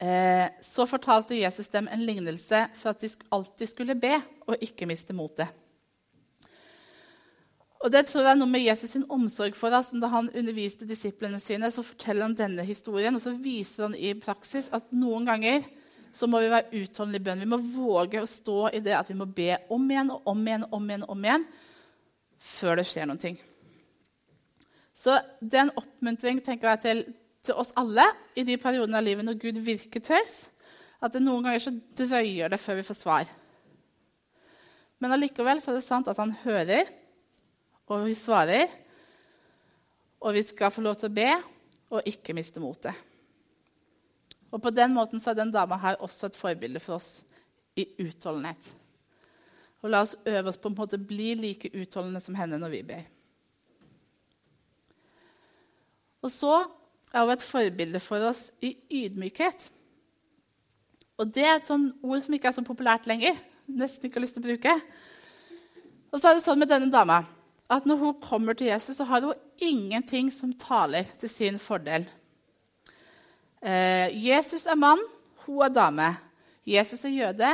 eh, 0.00 0.48
så 0.64 0.86
fortalte 0.88 1.36
Jesus 1.36 1.68
dem 1.72 1.88
en 1.92 2.04
lignelse 2.06 2.62
for 2.78 2.94
at 2.94 3.04
de 3.04 3.12
alltid 3.32 3.72
skulle 3.72 3.98
be 4.00 4.14
og 4.46 4.56
ikke 4.64 4.88
miste 4.88 5.16
motet. 5.16 5.52
Og 7.84 7.92
Det 7.92 8.06
tror 8.08 8.24
jeg 8.24 8.32
er 8.32 8.38
noe 8.40 8.50
med 8.50 8.64
Jesus 8.64 8.94
sin 8.96 9.04
omsorg 9.12 9.54
for 9.54 9.74
oss. 9.76 9.92
Da 9.92 10.08
han 10.10 10.30
underviste 10.32 10.88
disiplene 10.88 11.38
sine, 11.40 11.68
så 11.70 11.84
forteller 11.84 12.24
han 12.24 12.36
denne 12.38 12.64
historien, 12.64 13.14
og 13.14 13.22
så 13.22 13.34
viser 13.36 13.86
han 13.86 13.94
i 13.94 14.14
praksis 14.18 14.70
at 14.74 14.88
noen 14.96 15.28
ganger 15.28 15.66
så 16.16 16.24
må 16.26 16.40
vi 16.40 16.48
være 16.48 16.80
utholdenlige 16.80 17.20
i 17.20 17.26
bønn. 17.26 17.42
Vi 17.44 17.50
må 17.52 17.58
våge 17.60 18.22
å 18.22 18.30
stå 18.30 18.70
i 18.72 18.80
det 18.80 18.94
at 18.96 19.10
vi 19.10 19.18
må 19.18 19.26
be 19.28 19.52
om 19.70 19.84
igjen 19.90 20.14
og 20.14 20.30
om 20.32 20.40
igjen 20.46 20.64
og 20.64 20.78
om 20.78 20.88
igjen, 20.88 21.04
om 21.12 21.26
igjen 21.28 21.44
før 22.40 22.80
det 22.80 22.86
skjer 22.88 23.10
noe. 23.10 23.34
Så 24.96 25.18
det 25.40 25.58
er 25.58 25.66
en 25.66 25.76
oppmuntring 25.76 26.40
tenker 26.44 26.72
jeg, 26.72 26.82
til, 26.84 27.02
til, 27.44 27.56
oss 27.60 27.74
alle 27.76 28.06
i 28.36 28.46
de 28.48 28.56
periodene 28.60 28.96
av 28.96 29.04
livet 29.04 29.26
når 29.26 29.40
Gud 29.42 29.58
virker 29.66 30.04
taus. 30.04 30.46
At 31.04 31.12
det 31.12 31.20
noen 31.24 31.44
ganger 31.44 31.60
så 31.60 31.74
drøyer 32.00 32.52
det 32.52 32.60
før 32.62 32.78
vi 32.78 32.86
får 32.86 32.98
svar. 33.02 33.32
Men 35.02 35.12
allikevel 35.12 35.60
så 35.60 35.74
er 35.74 35.78
det 35.78 35.84
sant 35.84 36.08
at 36.08 36.20
han 36.22 36.32
hører 36.46 36.88
og 37.92 38.06
vi 38.06 38.14
svarer. 38.18 38.70
Og 40.24 40.34
vi 40.34 40.42
skal 40.42 40.72
få 40.72 40.82
lov 40.82 40.96
til 40.98 41.10
å 41.10 41.16
be 41.16 41.28
og 41.92 42.08
ikke 42.08 42.34
miste 42.34 42.62
motet. 42.62 42.96
Og 44.50 44.62
på 44.62 44.72
den 44.72 44.94
måten 44.94 45.20
så 45.20 45.30
er 45.32 45.42
den 45.42 45.52
dama 45.54 45.76
her 45.82 46.00
også 46.02 46.30
et 46.30 46.38
forbilde 46.38 46.80
for 46.80 46.96
oss 46.96 47.20
i 47.76 47.84
utholdenhet. 48.00 48.72
Og 49.84 49.92
la 49.92 50.00
oss 50.02 50.16
øve 50.24 50.48
oss 50.48 50.58
på 50.58 50.72
en 50.72 50.80
å 50.80 51.04
bli 51.04 51.34
like 51.36 51.70
utholdende 51.74 52.22
som 52.24 52.34
henne 52.38 52.58
når 52.58 52.72
vi 52.72 52.82
ber. 52.88 53.04
Og 56.26 56.32
så 56.34 56.56
er 57.14 57.22
hun 57.22 57.32
et 57.36 57.46
forbilde 57.46 58.02
for 58.02 58.26
oss 58.26 58.48
i 58.64 58.74
ydmykhet. 59.04 59.68
Og 61.22 61.30
det 61.32 61.44
er 61.46 61.54
et 61.56 61.68
sånt 61.68 61.94
ord 62.04 62.20
som 62.24 62.34
ikke 62.36 62.50
er 62.50 62.56
så 62.56 62.64
populært 62.66 63.06
lenger. 63.08 63.38
Nesten 63.70 64.08
ikke 64.08 64.18
har 64.18 64.26
lyst 64.26 64.36
til 64.36 64.44
å 64.44 64.48
bruke. 64.50 64.74
Og 66.10 66.20
så 66.20 66.30
er 66.30 66.38
det 66.38 66.44
sånn 66.44 66.60
med 66.60 66.70
denne 66.70 66.90
dama 66.92 67.22
at 67.72 67.86
når 67.86 67.98
hun 67.98 68.18
kommer 68.22 68.54
til 68.54 68.68
Jesus, 68.68 68.98
så 68.98 69.04
har 69.08 69.24
hun 69.24 69.34
ingenting 69.58 70.28
som 70.30 70.52
taler 70.54 71.08
til 71.18 71.30
sin 71.30 71.58
fordel. 71.58 72.04
Eh, 73.58 74.12
Jesus 74.14 74.68
er 74.70 74.78
mann, 74.78 75.02
hun 75.46 75.64
er 75.66 75.72
dame. 75.74 76.12
Jesus 76.66 77.02
er 77.04 77.14
jøde, 77.14 77.50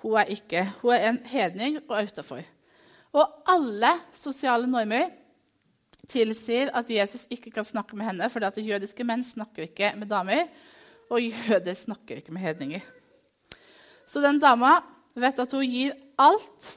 hun 0.00 0.16
er 0.16 0.32
ikke. 0.32 0.64
Hun 0.80 0.94
er 0.96 1.08
en 1.10 1.20
hedning 1.28 1.76
og 1.82 2.08
utafor. 2.08 2.40
Og 3.12 3.26
alle 3.48 3.92
sosiale 4.16 4.70
normer 4.70 5.10
tilsier 6.10 6.72
at 6.76 6.90
Jesus 6.90 7.26
ikke 7.30 7.52
kan 7.54 7.66
snakke 7.66 7.96
med 7.96 8.10
henne, 8.10 8.30
fordi 8.30 8.48
at 8.48 8.60
jødiske 8.60 9.06
menn 9.06 9.24
snakker 9.24 9.68
ikke 9.68 9.94
med 9.98 10.10
damer, 10.10 10.48
og 11.10 11.22
jøder 11.22 11.74
snakker 11.74 12.20
ikke 12.20 12.34
med 12.34 12.44
hedninger. 12.44 12.80
Så 14.06 14.22
den 14.22 14.40
dama 14.42 14.80
vet 15.14 15.38
at 15.38 15.52
hun 15.54 15.66
gir 15.70 15.94
alt. 16.18 16.76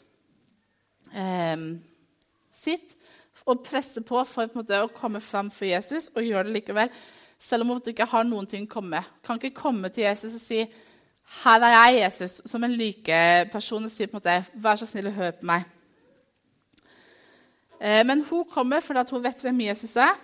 Eh, 1.14 1.58
sitt 2.54 2.96
og 3.46 3.64
presser 3.66 4.06
på 4.06 4.22
for 4.24 4.48
på 4.48 4.62
måte, 4.62 4.80
å 4.80 4.92
komme 4.94 5.22
fram 5.22 5.50
for 5.52 5.68
Jesus 5.68 6.10
og 6.14 6.24
gjør 6.24 6.48
det 6.48 6.58
likevel. 6.58 6.92
Selv 7.40 7.66
om 7.66 7.74
hun 7.74 7.92
ikke 7.92 8.08
har 8.08 8.24
noen 8.28 8.48
ting 8.48 8.68
å 8.68 8.72
komme 8.72 8.98
med. 8.98 9.14
Kan 9.26 9.40
ikke 9.40 9.58
komme 9.58 9.90
til 9.90 10.06
Jesus 10.06 10.36
og 10.36 10.42
si 10.42 10.66
'Her 11.44 11.60
er 11.64 11.72
jeg, 11.72 12.04
Jesus', 12.04 12.42
som 12.46 12.64
en 12.64 12.72
likeperson 12.72 13.84
og 13.84 13.92
si 13.92 14.06
på 14.06 14.18
en 14.18 14.22
måte 14.22 14.46
'Vær 14.56 14.76
så 14.76 14.86
snill 14.86 15.08
og 15.08 15.14
hør 15.14 15.32
på 15.32 15.46
meg'. 15.46 15.64
Eh, 17.84 18.02
men 18.08 18.24
hun 18.30 18.46
kommer 18.48 18.84
fordi 18.84 19.04
hun 19.12 19.26
vet 19.26 19.44
hvem 19.44 19.60
Jesus 19.68 19.98
er. 20.00 20.16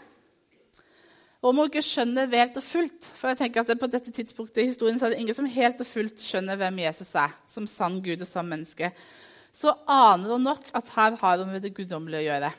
Og 1.40 1.54
hun 1.54 1.66
ikke 1.68 1.84
skjønner 1.84 2.28
helt 2.34 2.58
og 2.60 2.64
fullt 2.68 3.06
For 3.16 3.32
jeg 3.32 3.38
tenker 3.40 3.64
at 3.64 3.80
På 3.80 3.88
dette 3.88 4.12
tidspunktet 4.12 4.60
i 4.60 4.66
historien 4.74 4.98
så 5.00 5.08
er 5.08 5.14
det 5.14 5.22
ingen 5.22 5.38
som 5.38 5.46
helt 5.48 5.80
og 5.80 5.88
fullt 5.88 6.20
skjønner 6.20 6.60
hvem 6.60 6.82
Jesus 6.84 7.14
er 7.16 7.32
som 7.48 7.68
sann 7.68 8.02
Gud 8.04 8.20
og 8.20 8.28
sann 8.28 8.50
menneske 8.52 8.90
så 9.56 9.74
aner 9.90 10.36
hun 10.36 10.46
nok 10.46 10.68
at 10.78 10.92
her 10.96 11.16
har 11.20 11.42
hun 11.42 11.54
med 11.54 11.64
det 11.66 11.74
guddommelige 11.78 12.22
å 12.22 12.28
gjøre. 12.28 12.52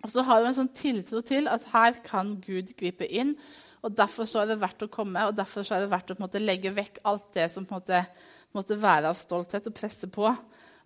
Og 0.00 0.12
så 0.12 0.24
har 0.24 0.40
hun 0.40 0.50
en 0.50 0.56
sånn 0.56 0.72
tiltro 0.76 1.20
til 1.26 1.48
at 1.52 1.66
her 1.74 1.98
kan 2.06 2.38
Gud 2.44 2.72
gripe 2.78 3.06
inn. 3.06 3.34
og 3.84 3.96
Derfor 3.96 4.28
så 4.28 4.42
er 4.42 4.50
det 4.50 4.60
verdt 4.62 4.86
å 4.86 4.92
komme, 4.92 5.26
og 5.28 5.36
derfor 5.36 5.66
så 5.66 5.76
er 5.76 5.84
det 5.84 5.92
verdt 5.92 6.14
å 6.14 6.18
måte, 6.20 6.40
legge 6.40 6.72
vekk 6.76 7.02
alt 7.08 7.28
det 7.36 7.50
som 7.52 7.68
måte, 7.68 8.02
måtte 8.56 8.78
være 8.80 9.12
av 9.12 9.18
stolthet, 9.18 9.68
og 9.68 9.76
presse 9.76 10.08
på. 10.10 10.32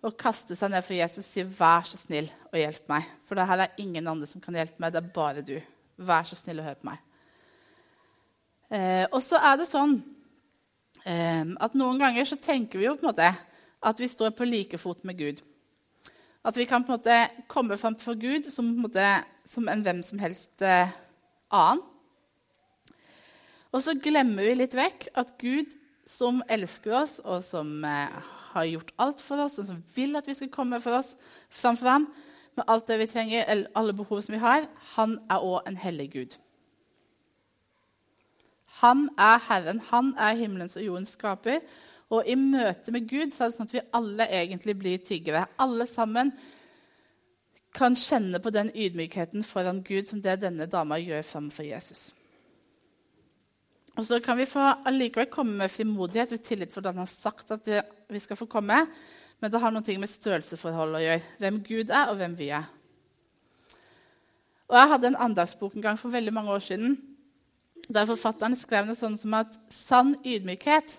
Og 0.05 0.13
kaste 0.19 0.55
seg 0.57 0.69
ned 0.69 0.85
for 0.85 0.93
Jesus 0.93 1.23
og 1.23 1.31
si 1.31 1.43
'Vær 1.43 1.87
så 1.89 1.97
snill 1.97 2.29
og 2.51 2.59
hjelp 2.59 2.89
meg'. 2.89 3.07
For 3.25 3.35
det 3.35 3.47
her 3.47 3.63
er 3.63 3.77
ingen 3.77 4.07
andre 4.07 4.27
som 4.29 4.41
kan 4.41 4.53
hjelpe 4.53 4.79
meg. 4.79 4.93
Det 4.93 5.03
er 5.03 5.13
bare 5.13 5.41
du. 5.41 5.59
Vær 5.97 6.23
så 6.23 6.35
snill 6.35 6.59
og 6.59 6.65
hør 6.65 6.77
på 6.81 6.89
meg. 6.91 6.97
Eh, 8.71 9.05
og 9.11 9.21
så 9.21 9.37
er 9.37 9.57
det 9.57 9.67
sånn 9.69 9.97
eh, 11.05 11.45
at 11.61 11.75
noen 11.77 11.99
ganger 11.99 12.25
så 12.25 12.35
tenker 12.35 12.79
vi 12.79 12.85
jo 12.85 12.95
på 12.95 13.05
en 13.05 13.11
måte 13.11 13.35
at 13.85 13.99
vi 13.99 14.07
står 14.09 14.33
på 14.33 14.47
like 14.47 14.77
fot 14.77 15.03
med 15.05 15.17
Gud. 15.17 15.41
At 16.45 16.57
vi 16.57 16.65
kan 16.65 16.83
på 16.83 16.93
en 16.93 16.99
måte 16.99 17.45
komme 17.47 17.77
fram 17.77 17.95
til 17.95 18.17
Gud 18.21 18.49
som 18.51 18.69
en, 18.69 18.81
måte, 18.81 19.05
som 19.45 19.69
en 19.69 19.81
hvem 19.85 20.03
som 20.05 20.19
helst 20.19 20.61
eh, 20.61 20.89
annen. 21.53 21.81
Og 23.73 23.81
så 23.83 23.97
glemmer 23.99 24.45
vi 24.45 24.55
litt 24.55 24.75
vekk 24.77 25.09
at 25.19 25.33
Gud, 25.41 25.73
som 26.07 26.43
elsker 26.49 26.93
oss, 27.01 27.17
og 27.19 27.41
som 27.43 27.83
eh, 27.83 28.19
har 28.55 28.69
gjort 28.69 28.93
alt 29.01 29.21
for 29.21 29.43
oss, 29.43 29.59
og 29.59 29.67
som 29.69 29.83
vil 29.95 30.15
at 30.17 30.27
vi 30.27 30.35
skal 30.37 30.51
komme 30.53 30.79
for 30.83 30.97
oss 30.97 31.13
framfor 31.49 31.91
ham 31.91 32.07
med 32.55 32.65
alt 32.71 32.87
det 32.87 32.99
vi 32.99 33.09
trenger, 33.11 33.45
eller 33.51 33.71
alle 33.75 33.93
behov 33.93 34.21
som 34.23 34.33
vi 34.33 34.41
har, 34.41 34.67
han 34.95 35.19
er 35.29 35.43
òg 35.43 35.67
en 35.67 35.79
hellig 35.79 36.09
Gud. 36.13 36.37
Han 38.81 39.09
er 39.19 39.39
Herren, 39.47 39.79
han 39.91 40.13
er 40.19 40.35
himmelens 40.39 40.75
og 40.77 40.83
jordens 40.83 41.15
skaper. 41.15 41.61
Og 42.13 42.27
i 42.27 42.35
møte 42.35 42.91
med 42.91 43.07
Gud 43.09 43.31
så 43.33 43.45
er 43.45 43.51
det 43.51 43.57
sånn 43.57 43.69
at 43.69 43.75
vi 43.75 43.87
alle 43.97 44.27
egentlig 44.29 44.75
blir 44.77 45.01
tiggere. 45.03 45.45
Alle 45.59 45.87
sammen 45.89 46.33
kan 47.75 47.95
kjenne 47.95 48.39
på 48.39 48.51
den 48.55 48.69
ydmykheten 48.75 49.43
foran 49.43 49.81
Gud 49.83 50.07
som 50.07 50.21
det 50.23 50.41
denne 50.43 50.67
dama 50.71 50.99
gjør 51.01 51.25
framfor 51.27 51.67
Jesus. 51.67 52.11
Og 53.95 54.03
så 54.03 54.19
kan 54.19 54.37
vi 54.37 54.47
få 54.49 54.63
allikevel 54.85 55.29
komme 55.31 55.57
med 55.61 55.71
frimodighet 55.71 56.33
og 56.35 56.43
tillit 56.43 56.73
for 56.73 56.83
den 56.83 56.97
har 56.99 57.07
sagt 57.07 57.51
at 57.55 57.69
vi 58.11 58.19
skal 58.19 58.39
få 58.39 58.47
komme. 58.51 58.81
Men 59.39 59.51
det 59.51 59.61
har 59.61 59.71
noe 59.71 59.97
med 59.99 60.11
størrelsesforhold 60.11 60.97
å 60.97 61.03
gjøre. 61.03 61.23
Hvem 61.39 61.61
Gud 61.63 61.91
er, 61.91 62.09
og 62.11 62.19
hvem 62.19 62.35
vi 62.39 62.49
er. 62.55 62.67
Og 64.67 64.77
Jeg 64.77 64.89
hadde 64.89 65.07
en 65.07 65.23
andagsbok 65.27 65.75
en 65.75 65.81
gang 65.81 65.99
for 65.99 66.09
veldig 66.09 66.33
mange 66.33 66.51
år 66.51 66.63
siden 66.63 66.97
der 67.89 68.07
forfatteren 68.09 68.55
skrev 68.57 68.87
noe 68.87 68.97
sånn 68.97 69.17
som 69.19 69.35
at 69.37 69.51
sann 69.69 70.15
ydmykhet 70.25 70.95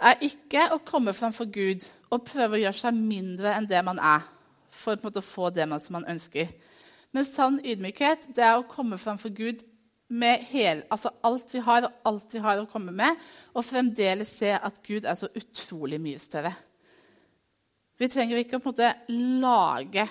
er 0.00 0.22
ikke 0.24 0.70
å 0.72 0.78
komme 0.86 1.12
framfor 1.12 1.50
Gud 1.52 1.84
og 2.08 2.24
prøve 2.24 2.56
å 2.56 2.62
gjøre 2.62 2.78
seg 2.78 2.96
mindre 2.96 3.52
enn 3.52 3.68
det 3.68 3.82
man 3.84 4.00
er, 4.00 4.24
for 4.70 4.96
å 4.96 5.24
få 5.24 5.50
det 5.52 5.66
man, 5.68 5.82
som 5.82 5.98
man 5.98 6.08
ønsker. 6.08 6.48
Men 7.12 7.26
sann 7.28 7.58
ydmykhet 7.60 8.30
det 8.36 8.46
er 8.46 8.56
å 8.56 8.68
komme 8.70 8.96
framfor 9.00 9.34
Gud 9.36 9.60
med 10.10 10.42
hele, 10.50 10.82
altså 10.90 11.12
alt 11.22 11.52
vi 11.54 11.62
har, 11.62 11.86
og 11.86 12.08
alt 12.10 12.34
vi 12.34 12.42
har 12.42 12.58
å 12.58 12.68
komme 12.70 12.92
med, 12.94 13.18
og 13.54 13.66
fremdeles 13.66 14.32
se 14.40 14.50
at 14.56 14.80
Gud 14.86 15.06
er 15.06 15.18
så 15.18 15.30
utrolig 15.38 16.00
mye 16.02 16.18
større. 16.18 16.52
Vi 18.00 18.08
trenger 18.10 18.40
ikke 18.40 18.58
å 18.58 18.64
på 18.64 18.72
en 18.72 18.74
måte 18.74 18.90
lage 19.42 20.06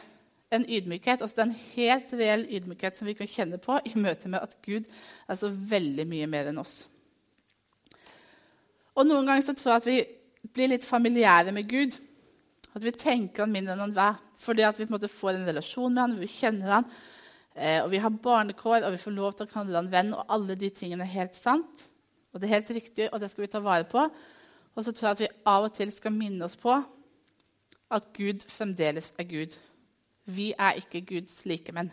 en 0.56 0.66
ydmykhet, 0.66 1.22
altså 1.22 1.36
det 1.36 1.44
er 1.44 1.50
en 1.50 1.66
helt 1.74 2.14
reell 2.18 2.46
ydmykhet 2.48 2.98
som 2.98 3.10
vi 3.10 3.18
kan 3.18 3.30
kjenne 3.30 3.60
på 3.62 3.80
i 3.86 3.94
møte 4.00 4.32
med 4.32 4.46
at 4.46 4.56
Gud 4.66 4.88
er 5.28 5.38
så 5.38 5.50
veldig 5.50 6.06
mye 6.10 6.30
mer 6.32 6.50
enn 6.50 6.62
oss. 6.62 6.82
Og 8.96 9.08
Noen 9.08 9.28
ganger 9.28 9.46
så 9.46 9.56
tror 9.58 9.74
jeg 9.74 9.82
at 9.82 9.90
vi 9.90 10.00
blir 10.56 10.72
litt 10.74 10.88
familiære 10.88 11.54
med 11.56 11.70
Gud. 11.70 11.96
At 12.76 12.84
vi 12.84 12.94
tenker 12.96 13.46
han 13.46 13.54
mindre 13.54 13.76
enn 13.76 13.86
han 13.86 13.96
er. 13.96 14.18
Fordi 14.40 14.66
at 14.68 14.80
vi 14.80 14.86
på 14.86 14.94
en 14.94 14.98
måte 14.98 15.12
får 15.12 15.38
en 15.38 15.48
relasjon 15.48 15.94
med 15.94 16.04
han, 16.04 16.20
vi 16.20 16.30
kjenner 16.32 16.76
han, 16.78 16.90
Eh, 17.60 17.84
og 17.84 17.92
vi 17.92 18.00
har 18.00 18.20
barnekår, 18.24 18.86
og 18.88 18.94
vi 18.96 19.02
får 19.02 19.16
lov 19.16 19.34
til 19.36 19.48
å 19.48 19.52
kalle 19.52 19.76
han 19.76 19.92
venn. 19.92 20.14
Og 20.16 20.32
alle 20.32 20.56
de 20.60 20.70
tingene 20.72 21.04
er 21.04 21.16
helt 21.18 21.36
sant, 21.36 21.90
og 22.32 22.40
det 22.40 22.48
er 22.48 22.60
helt 22.60 22.76
riktig, 22.78 23.10
og 23.12 23.20
det 23.20 23.32
skal 23.32 23.46
vi 23.46 23.52
ta 23.52 23.62
vare 23.64 23.88
på. 23.90 24.06
Og 24.76 24.86
så 24.86 24.94
tror 24.94 25.10
jeg 25.10 25.18
at 25.18 25.24
vi 25.26 25.34
av 25.50 25.66
og 25.68 25.74
til 25.76 25.92
skal 25.92 26.16
minne 26.16 26.46
oss 26.46 26.56
på 26.60 26.78
at 27.90 28.12
Gud 28.14 28.46
fremdeles 28.48 29.12
er 29.18 29.26
Gud. 29.28 29.58
Vi 30.30 30.54
er 30.54 30.78
ikke 30.78 31.02
Guds 31.10 31.42
likemenn. 31.50 31.90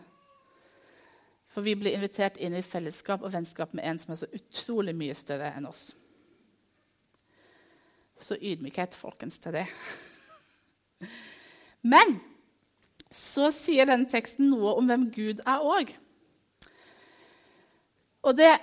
For 1.49 1.65
vi 1.65 1.73
blir 1.79 1.97
invitert 1.97 2.37
inn 2.37 2.55
i 2.55 2.63
fellesskap 2.63 3.25
og 3.25 3.33
vennskap 3.33 3.73
med 3.75 3.87
en 3.89 3.99
som 3.99 4.13
er 4.13 4.21
så 4.21 4.29
utrolig 4.37 4.93
mye 4.95 5.15
større 5.17 5.55
enn 5.57 5.69
oss. 5.71 5.89
Så 8.21 8.37
ydmykhet, 8.37 8.95
folkens, 8.97 9.39
til 9.41 9.57
det. 9.57 9.65
Men 11.93 12.19
så 13.13 13.51
sier 13.55 13.87
denne 13.89 14.09
teksten 14.11 14.51
noe 14.51 14.75
om 14.79 14.89
hvem 14.89 15.11
Gud 15.15 15.43
er 15.47 15.63
òg. 15.63 15.93
Og 18.27 18.35
det 18.37 18.55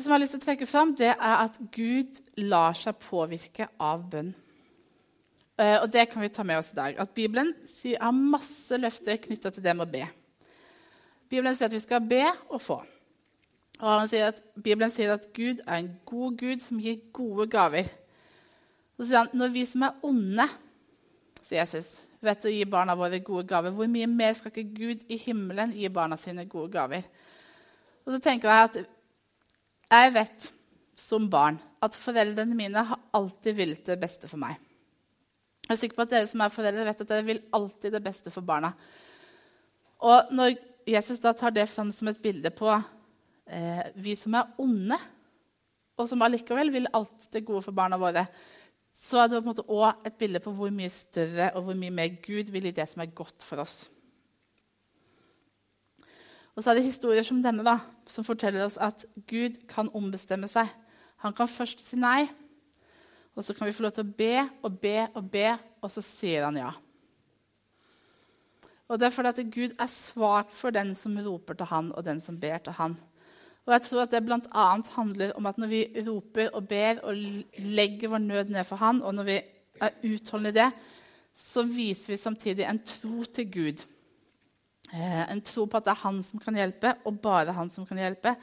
som 0.00 0.12
jeg 0.12 0.14
har 0.14 0.22
lyst 0.22 0.36
til 0.36 0.40
å 0.40 0.46
trekke 0.46 0.68
fram, 0.70 0.94
det 0.96 1.10
er 1.12 1.34
at 1.42 1.58
Gud 1.74 2.20
lar 2.40 2.76
seg 2.78 2.96
påvirke 3.02 3.66
av 3.82 4.06
bønn. 4.12 4.30
Eh, 5.60 5.76
og 5.82 5.90
det 5.92 6.06
kan 6.08 6.22
vi 6.24 6.30
ta 6.32 6.44
med 6.46 6.60
oss 6.60 6.72
i 6.72 6.78
dag. 6.78 6.96
At 7.02 7.12
Bibelen 7.16 7.52
har 8.00 8.16
masse 8.16 8.78
løfter 8.80 9.20
knytta 9.20 9.52
til 9.52 9.66
det 9.66 9.74
med 9.76 9.88
å 9.88 9.92
be. 9.92 10.06
Bibelen 11.30 11.56
sier 11.56 11.68
at 11.68 11.76
vi 11.76 11.82
skal 11.82 12.06
be 12.08 12.24
og 12.48 12.62
få. 12.64 12.78
Og 13.80 14.08
sier 14.12 14.36
Bibelen 14.56 14.92
sier 14.92 15.12
at 15.14 15.28
Gud 15.36 15.60
er 15.66 15.82
en 15.82 15.92
god 16.08 16.38
Gud 16.40 16.64
som 16.64 16.80
gir 16.80 17.02
gode 17.16 17.48
gaver. 17.52 17.88
Så 18.96 19.08
sier 19.08 19.24
han 19.24 19.36
når 19.36 19.52
vi 19.54 19.66
som 19.68 19.84
er 19.84 20.00
onde, 20.06 20.46
sier 21.44 21.62
Jesus, 21.62 22.00
vet 22.24 22.46
å 22.46 22.52
gi 22.52 22.64
barna 22.68 22.96
våre 22.98 23.20
gode 23.24 23.46
gaver, 23.48 23.72
hvor 23.74 23.88
mye 23.90 24.08
mer 24.10 24.34
skal 24.36 24.52
ikke 24.52 24.76
Gud 24.76 25.04
i 25.08 25.18
himmelen 25.20 25.72
gi 25.76 25.88
barna 25.92 26.18
sine 26.20 26.44
gode 26.48 26.72
gaver? 26.74 27.06
Og 28.04 28.14
så 28.14 28.20
tenker 28.24 28.50
jeg 28.50 28.68
at 28.68 28.80
jeg 29.90 30.14
vet 30.14 30.50
som 31.00 31.28
barn 31.32 31.58
at 31.80 31.96
foreldrene 31.96 32.56
mine 32.56 32.84
har 32.90 33.00
alltid 33.16 33.56
villet 33.56 33.86
det 33.88 33.96
beste 34.00 34.28
for 34.28 34.40
meg. 34.42 34.58
Jeg 35.64 35.76
er 35.76 35.80
sikker 35.80 36.00
på 36.00 36.04
at 36.04 36.12
dere 36.12 36.28
som 36.28 36.42
er 36.44 36.52
foreldre, 36.52 36.84
vet 36.88 37.02
at 37.04 37.10
dere 37.12 37.26
vil 37.26 37.44
alltid 37.56 37.94
det 37.94 38.02
beste 38.04 38.32
for 38.34 38.46
barna. 38.46 38.72
Og 40.02 40.32
når 40.34 40.56
Jesus 40.88 41.20
da 41.22 41.32
tar 41.36 41.54
det 41.54 41.68
fram 41.70 41.92
som 41.94 42.10
et 42.10 42.20
bilde 42.22 42.50
på 42.54 42.68
eh, 42.74 43.82
vi 44.00 44.16
som 44.18 44.34
er 44.34 44.50
onde, 44.60 44.98
og 46.00 46.08
som 46.08 46.22
allikevel 46.24 46.72
vil 46.72 46.88
alt 46.96 47.28
det 47.32 47.44
gode 47.46 47.62
for 47.66 47.76
barna 47.76 47.98
våre, 48.00 48.24
så 49.00 49.22
er 49.22 49.30
det 49.30 49.38
på 49.38 49.46
en 49.46 49.48
måte 49.48 49.64
også 49.64 50.10
et 50.10 50.18
bilde 50.20 50.42
på 50.44 50.52
hvor 50.52 50.72
mye 50.74 50.90
større 50.92 51.48
og 51.56 51.64
hvor 51.64 51.78
mye 51.78 51.94
mer 51.94 52.18
Gud 52.20 52.52
vil 52.52 52.68
i 52.68 52.74
det 52.76 52.84
som 52.90 53.00
er 53.00 53.14
godt 53.16 53.42
for 53.42 53.62
oss. 53.62 53.88
Og 56.52 56.62
så 56.62 56.70
er 56.70 56.76
det 56.76 56.84
historier 56.84 57.24
som 57.24 57.40
denne 57.40 57.64
da, 57.64 57.78
som 58.10 58.26
forteller 58.26 58.66
oss 58.66 58.76
at 58.76 59.06
Gud 59.30 59.56
kan 59.70 59.88
ombestemme 59.96 60.50
seg. 60.50 60.68
Han 61.24 61.32
kan 61.36 61.48
først 61.48 61.80
si 61.86 61.96
nei, 61.96 62.28
og 63.32 63.46
så 63.46 63.56
kan 63.56 63.68
vi 63.68 63.72
få 63.72 63.86
lov 63.86 63.94
til 63.96 64.04
å 64.04 64.14
be 64.18 64.34
og 64.66 64.78
be 64.82 64.96
og 65.16 65.30
be, 65.32 65.48
og 65.80 65.92
så 65.94 66.04
sier 66.04 66.44
han 66.44 66.60
ja. 66.60 66.74
Og 68.90 68.98
Det 68.98 69.06
er 69.06 69.14
fordi 69.14 69.30
at 69.30 69.52
Gud 69.54 69.76
er 69.78 69.86
svak 69.86 70.50
for 70.58 70.74
den 70.74 70.92
som 70.98 71.16
roper 71.24 71.54
til 71.54 71.70
han, 71.70 71.92
og 71.94 72.04
den 72.04 72.20
som 72.20 72.40
ber 72.40 72.58
til 72.58 72.76
han. 72.76 72.98
Og 73.70 73.76
jeg 73.76 73.82
tror 73.84 74.00
at 74.02 74.10
det 74.10 74.24
bl.a. 74.26 74.62
handler 74.96 75.32
om 75.38 75.46
at 75.46 75.58
når 75.62 75.68
vi 75.70 75.80
roper 76.02 76.48
og 76.58 76.64
ber 76.68 77.04
og 77.06 77.14
legger 77.14 78.10
vår 78.10 78.18
nød 78.18 78.48
ned 78.50 78.64
for 78.66 78.82
Han, 78.82 78.98
og 79.06 79.14
når 79.14 79.28
vi 79.28 79.36
er 79.80 80.00
utholdende 80.08 80.50
i 80.50 80.56
det, 80.56 80.72
så 81.38 81.62
viser 81.62 82.12
vi 82.12 82.16
samtidig 82.18 82.66
en 82.66 82.80
tro 82.82 83.22
til 83.30 83.46
Gud. 83.52 83.84
Eh, 84.90 85.22
en 85.30 85.42
tro 85.46 85.68
på 85.70 85.78
at 85.78 85.86
det 85.86 85.92
er 85.94 86.02
Han 86.02 86.18
som 86.22 86.42
kan 86.42 86.58
hjelpe, 86.58 86.96
og 87.04 87.20
bare 87.22 87.54
Han 87.54 87.70
som 87.70 87.86
kan 87.86 88.02
hjelpe. 88.02 88.34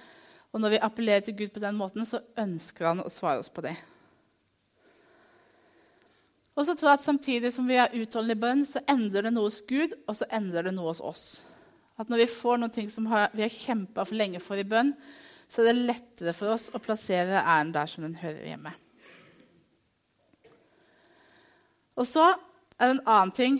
Og 0.54 0.62
når 0.62 0.70
vi 0.70 0.80
appellerer 0.82 1.20
til 1.20 1.38
Gud 1.38 1.52
på 1.54 1.60
den 1.60 1.76
måten, 1.76 2.06
så 2.06 2.24
ønsker 2.40 2.88
Han 2.88 3.04
å 3.04 3.12
svare 3.12 3.44
oss 3.44 3.52
på 3.52 3.68
det. 3.68 3.76
Og 6.56 6.66
så 6.66 6.74
tror 6.74 6.90
jeg 6.90 7.02
at 7.02 7.04
Samtidig 7.04 7.54
som 7.54 7.68
vi 7.68 7.76
er 7.76 7.92
utholdende 8.00 8.40
i 8.40 8.42
bønn, 8.48 8.66
så 8.66 8.80
endrer 8.88 9.28
det 9.28 9.36
noe 9.36 9.52
hos 9.52 9.60
Gud, 9.68 9.92
og 10.08 10.16
så 10.16 10.32
endrer 10.32 10.72
det 10.72 10.78
noe 10.80 10.88
hos 10.88 11.04
oss. 11.04 11.28
At 11.98 12.10
når 12.10 12.22
vi 12.22 12.30
får 12.30 12.60
noe 12.62 12.90
som 12.94 13.08
vi 13.10 13.44
har 13.44 13.54
kjempa 13.54 14.06
for 14.06 14.18
lenge 14.18 14.42
for 14.44 14.60
i 14.60 14.68
bønn, 14.68 14.94
så 15.48 15.64
er 15.64 15.72
det 15.72 15.88
lettere 15.88 16.34
for 16.36 16.54
oss 16.54 16.68
å 16.76 16.82
plassere 16.84 17.42
æren 17.42 17.72
der 17.74 17.90
som 17.90 18.04
den 18.06 18.18
hører 18.20 18.44
hjemme. 18.52 18.74
Og 21.98 22.06
så 22.06 22.28
er 22.78 22.84
det 22.84 22.92
en 22.92 23.08
annen 23.10 23.34
ting 23.34 23.56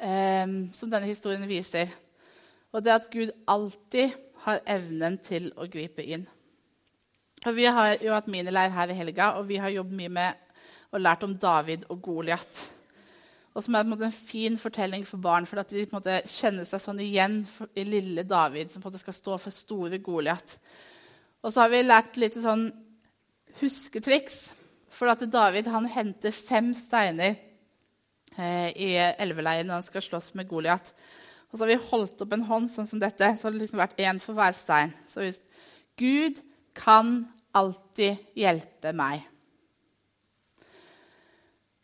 eh, 0.00 0.46
som 0.72 0.92
denne 0.92 1.10
historien 1.10 1.44
viser. 1.50 1.90
Og 2.72 2.84
det 2.84 2.92
er 2.92 3.02
at 3.02 3.10
Gud 3.12 3.34
alltid 3.50 4.14
har 4.46 4.62
evnen 4.70 5.18
til 5.24 5.50
å 5.58 5.68
gripe 5.68 6.04
inn. 6.04 6.24
Og 7.44 7.52
Vi 7.54 7.66
har 7.68 7.98
jo 8.00 8.14
hatt 8.14 8.30
minileir 8.32 8.72
her 8.72 8.90
i 8.90 8.96
helga, 8.96 9.34
og 9.36 9.48
vi 9.50 9.60
har 9.60 9.74
jobbet 9.74 9.98
mye 9.98 10.12
med 10.12 10.42
og 10.94 11.02
lært 11.02 11.26
om 11.26 11.34
David 11.36 11.84
og 11.90 12.00
Goliat 12.02 12.62
og 13.56 13.64
som 13.64 13.76
er 13.76 13.86
en, 13.86 13.96
en, 13.96 14.12
fin 14.12 14.58
fortelling 14.60 15.06
for 15.08 15.22
barn. 15.22 15.46
For 15.48 15.62
at 15.62 15.72
de 15.72 15.86
måte, 15.88 16.18
kjenner 16.28 16.68
seg 16.68 16.82
sånn 16.82 17.00
igjen 17.00 17.38
i 17.72 17.86
lille 17.88 18.26
David, 18.28 18.68
som 18.68 18.82
på 18.82 18.90
en 18.90 18.92
måte 18.92 19.00
skal 19.00 19.16
stå 19.16 19.38
for 19.40 19.54
store 19.54 20.00
Goliat. 20.04 20.58
Og 21.40 21.54
så 21.54 21.62
har 21.62 21.72
vi 21.72 21.80
lært 21.86 22.18
litt 22.20 22.36
sånn 22.36 22.68
husketriks. 23.62 24.50
For 24.92 25.08
at 25.08 25.24
David 25.32 25.70
han 25.72 25.88
henter 25.88 26.36
fem 26.36 26.74
steiner 26.76 27.36
eh, 28.36 28.68
i 28.76 28.90
elveleiren 28.96 29.70
når 29.70 29.80
han 29.80 29.86
skal 29.88 30.04
slåss 30.04 30.34
med 30.36 30.48
Goliat. 30.50 30.92
Og 31.48 31.56
så 31.56 31.64
har 31.64 31.72
vi 31.72 31.88
holdt 31.88 32.20
opp 32.26 32.36
en 32.36 32.44
hånd 32.50 32.68
sånn 32.72 32.88
som 32.88 33.00
dette. 33.00 33.32
Så 33.36 33.48
har 33.48 33.56
det 33.56 33.62
liksom 33.62 33.80
vært 33.80 34.00
én 34.04 34.20
for 34.20 34.36
hver 34.36 34.52
stein. 34.56 34.92
Så 35.08 35.24
just, 35.24 35.56
Gud 35.96 36.42
kan 36.76 37.22
alltid 37.56 38.20
hjelpe 38.36 38.92
meg. 38.96 39.24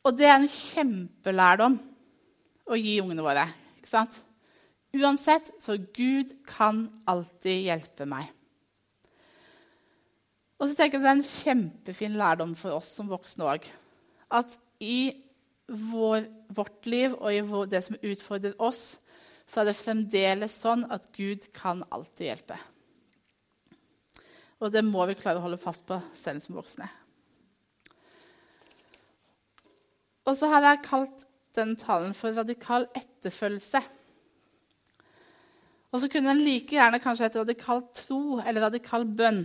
Og 0.02 0.18
det 0.18 0.26
er 0.26 0.36
en 0.36 0.50
kjempelærdom 0.50 1.78
å 2.66 2.78
gi 2.78 2.98
ungene 3.02 3.24
våre. 3.24 3.46
ikke 3.78 3.90
sant? 3.90 4.18
Uansett, 4.92 5.48
så 5.62 5.78
Gud 5.78 6.34
kan 6.46 6.84
alltid 7.08 7.64
hjelpe 7.68 8.06
meg. 8.08 8.28
Og 10.60 10.68
så 10.68 10.76
tenker 10.78 10.98
jeg 10.98 11.02
Det 11.02 11.10
er 11.10 11.18
en 11.18 11.26
kjempefin 11.26 12.18
lærdom 12.18 12.54
for 12.54 12.76
oss 12.76 12.92
som 12.94 13.10
voksne 13.10 13.46
òg. 13.54 13.64
At 14.30 14.52
i 14.82 15.14
vår, 15.66 16.26
vårt 16.54 16.86
liv 16.86 17.14
og 17.16 17.34
i 17.34 17.40
vår, 17.40 17.66
det 17.70 17.82
som 17.86 17.98
utfordrer 17.98 18.54
oss, 18.62 19.00
så 19.46 19.62
er 19.62 19.70
det 19.70 19.78
fremdeles 19.78 20.54
sånn 20.62 20.84
at 20.92 21.08
Gud 21.16 21.48
kan 21.56 21.82
alltid 21.90 22.28
hjelpe. 22.28 22.58
Og 24.62 24.70
det 24.70 24.84
må 24.86 25.06
vi 25.10 25.18
klare 25.18 25.40
å 25.40 25.46
holde 25.46 25.58
fast 25.58 25.84
på 25.88 25.98
selv 26.14 26.44
som 26.44 26.58
voksne. 26.58 26.86
Og 30.32 30.38
så 30.40 30.48
har 30.48 30.64
jeg 30.64 30.84
kalt 30.86 31.26
den 31.58 31.74
talen 31.76 32.14
for 32.16 32.32
radikal 32.32 32.86
etterfølgelse. 32.96 33.82
Og 35.92 36.00
så 36.00 36.08
kunne 36.08 36.32
den 36.32 36.40
like 36.40 36.72
gjerne 36.72 37.00
kanskje 37.04 37.26
hett 37.26 37.36
radikal 37.36 37.82
tro 37.92 38.38
eller 38.40 38.64
radikal 38.64 39.04
bønn. 39.04 39.42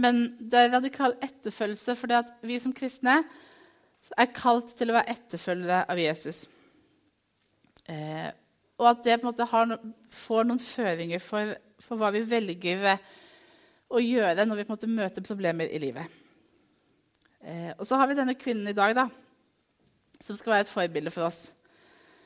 Men 0.00 0.22
det 0.40 0.62
er 0.62 0.72
radikal 0.72 1.18
etterfølgelse 1.22 1.96
fordi 2.00 2.16
at 2.16 2.30
vi 2.48 2.56
som 2.62 2.72
kristne 2.74 3.18
er 4.16 4.32
kalt 4.36 4.72
til 4.78 4.90
å 4.90 4.96
være 4.96 5.12
etterfølgere 5.18 5.82
av 5.92 6.00
Jesus. 6.00 6.46
Eh, 7.84 8.30
og 8.80 8.88
at 8.88 9.04
det 9.04 9.18
på 9.18 9.26
en 9.26 9.30
måte 9.34 9.48
har, 9.50 9.74
får 10.16 10.48
noen 10.48 10.62
føringer 10.64 11.20
for, 11.22 11.52
for, 11.84 12.00
hva 12.00 12.08
vi 12.14 12.24
velger 12.24 12.88
å 13.92 14.00
gjøre 14.00 14.48
når 14.48 14.62
vi 14.62 14.64
på 14.64 14.72
en 14.72 14.78
måte 14.78 14.90
møter 14.96 15.28
problemer 15.28 15.68
i 15.68 15.82
livet. 15.82 16.08
Eh, 17.44 17.70
og 17.76 17.84
så 17.84 18.00
har 18.00 18.08
vi 18.08 18.16
denne 18.16 18.36
kvinnen 18.40 18.72
i 18.72 18.76
dag 18.76 18.96
da, 18.96 19.06
som 20.20 20.36
skal 20.38 20.56
være 20.56 20.66
et 20.66 20.72
forbilde 20.72 21.12
for 21.14 21.28
oss. 21.28 21.52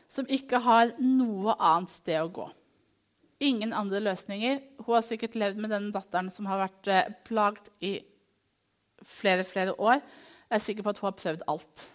Som 0.08 0.28
ikke 0.32 0.60
har 0.64 0.94
noe 1.00 1.54
annet 1.56 1.92
sted 1.92 2.20
å 2.20 2.30
gå. 2.32 2.46
Ingen 3.44 3.74
andre 3.76 4.00
løsninger. 4.02 4.60
Hun 4.82 4.94
har 4.96 5.04
sikkert 5.06 5.36
levd 5.38 5.60
med 5.62 5.72
denne 5.74 5.94
datteren 5.94 6.30
som 6.32 6.48
har 6.50 6.64
vært 6.64 6.90
eh, 6.90 7.60
i 7.86 7.92
flere 9.04 9.44
flere 9.46 9.76
år. 9.78 10.00
Jeg 10.48 10.56
er 10.56 10.64
sikker 10.64 10.86
på 10.86 10.94
at 10.94 11.00
hun 11.02 11.10
har 11.10 11.18
prøvd 11.20 11.44
alt. 11.52 11.88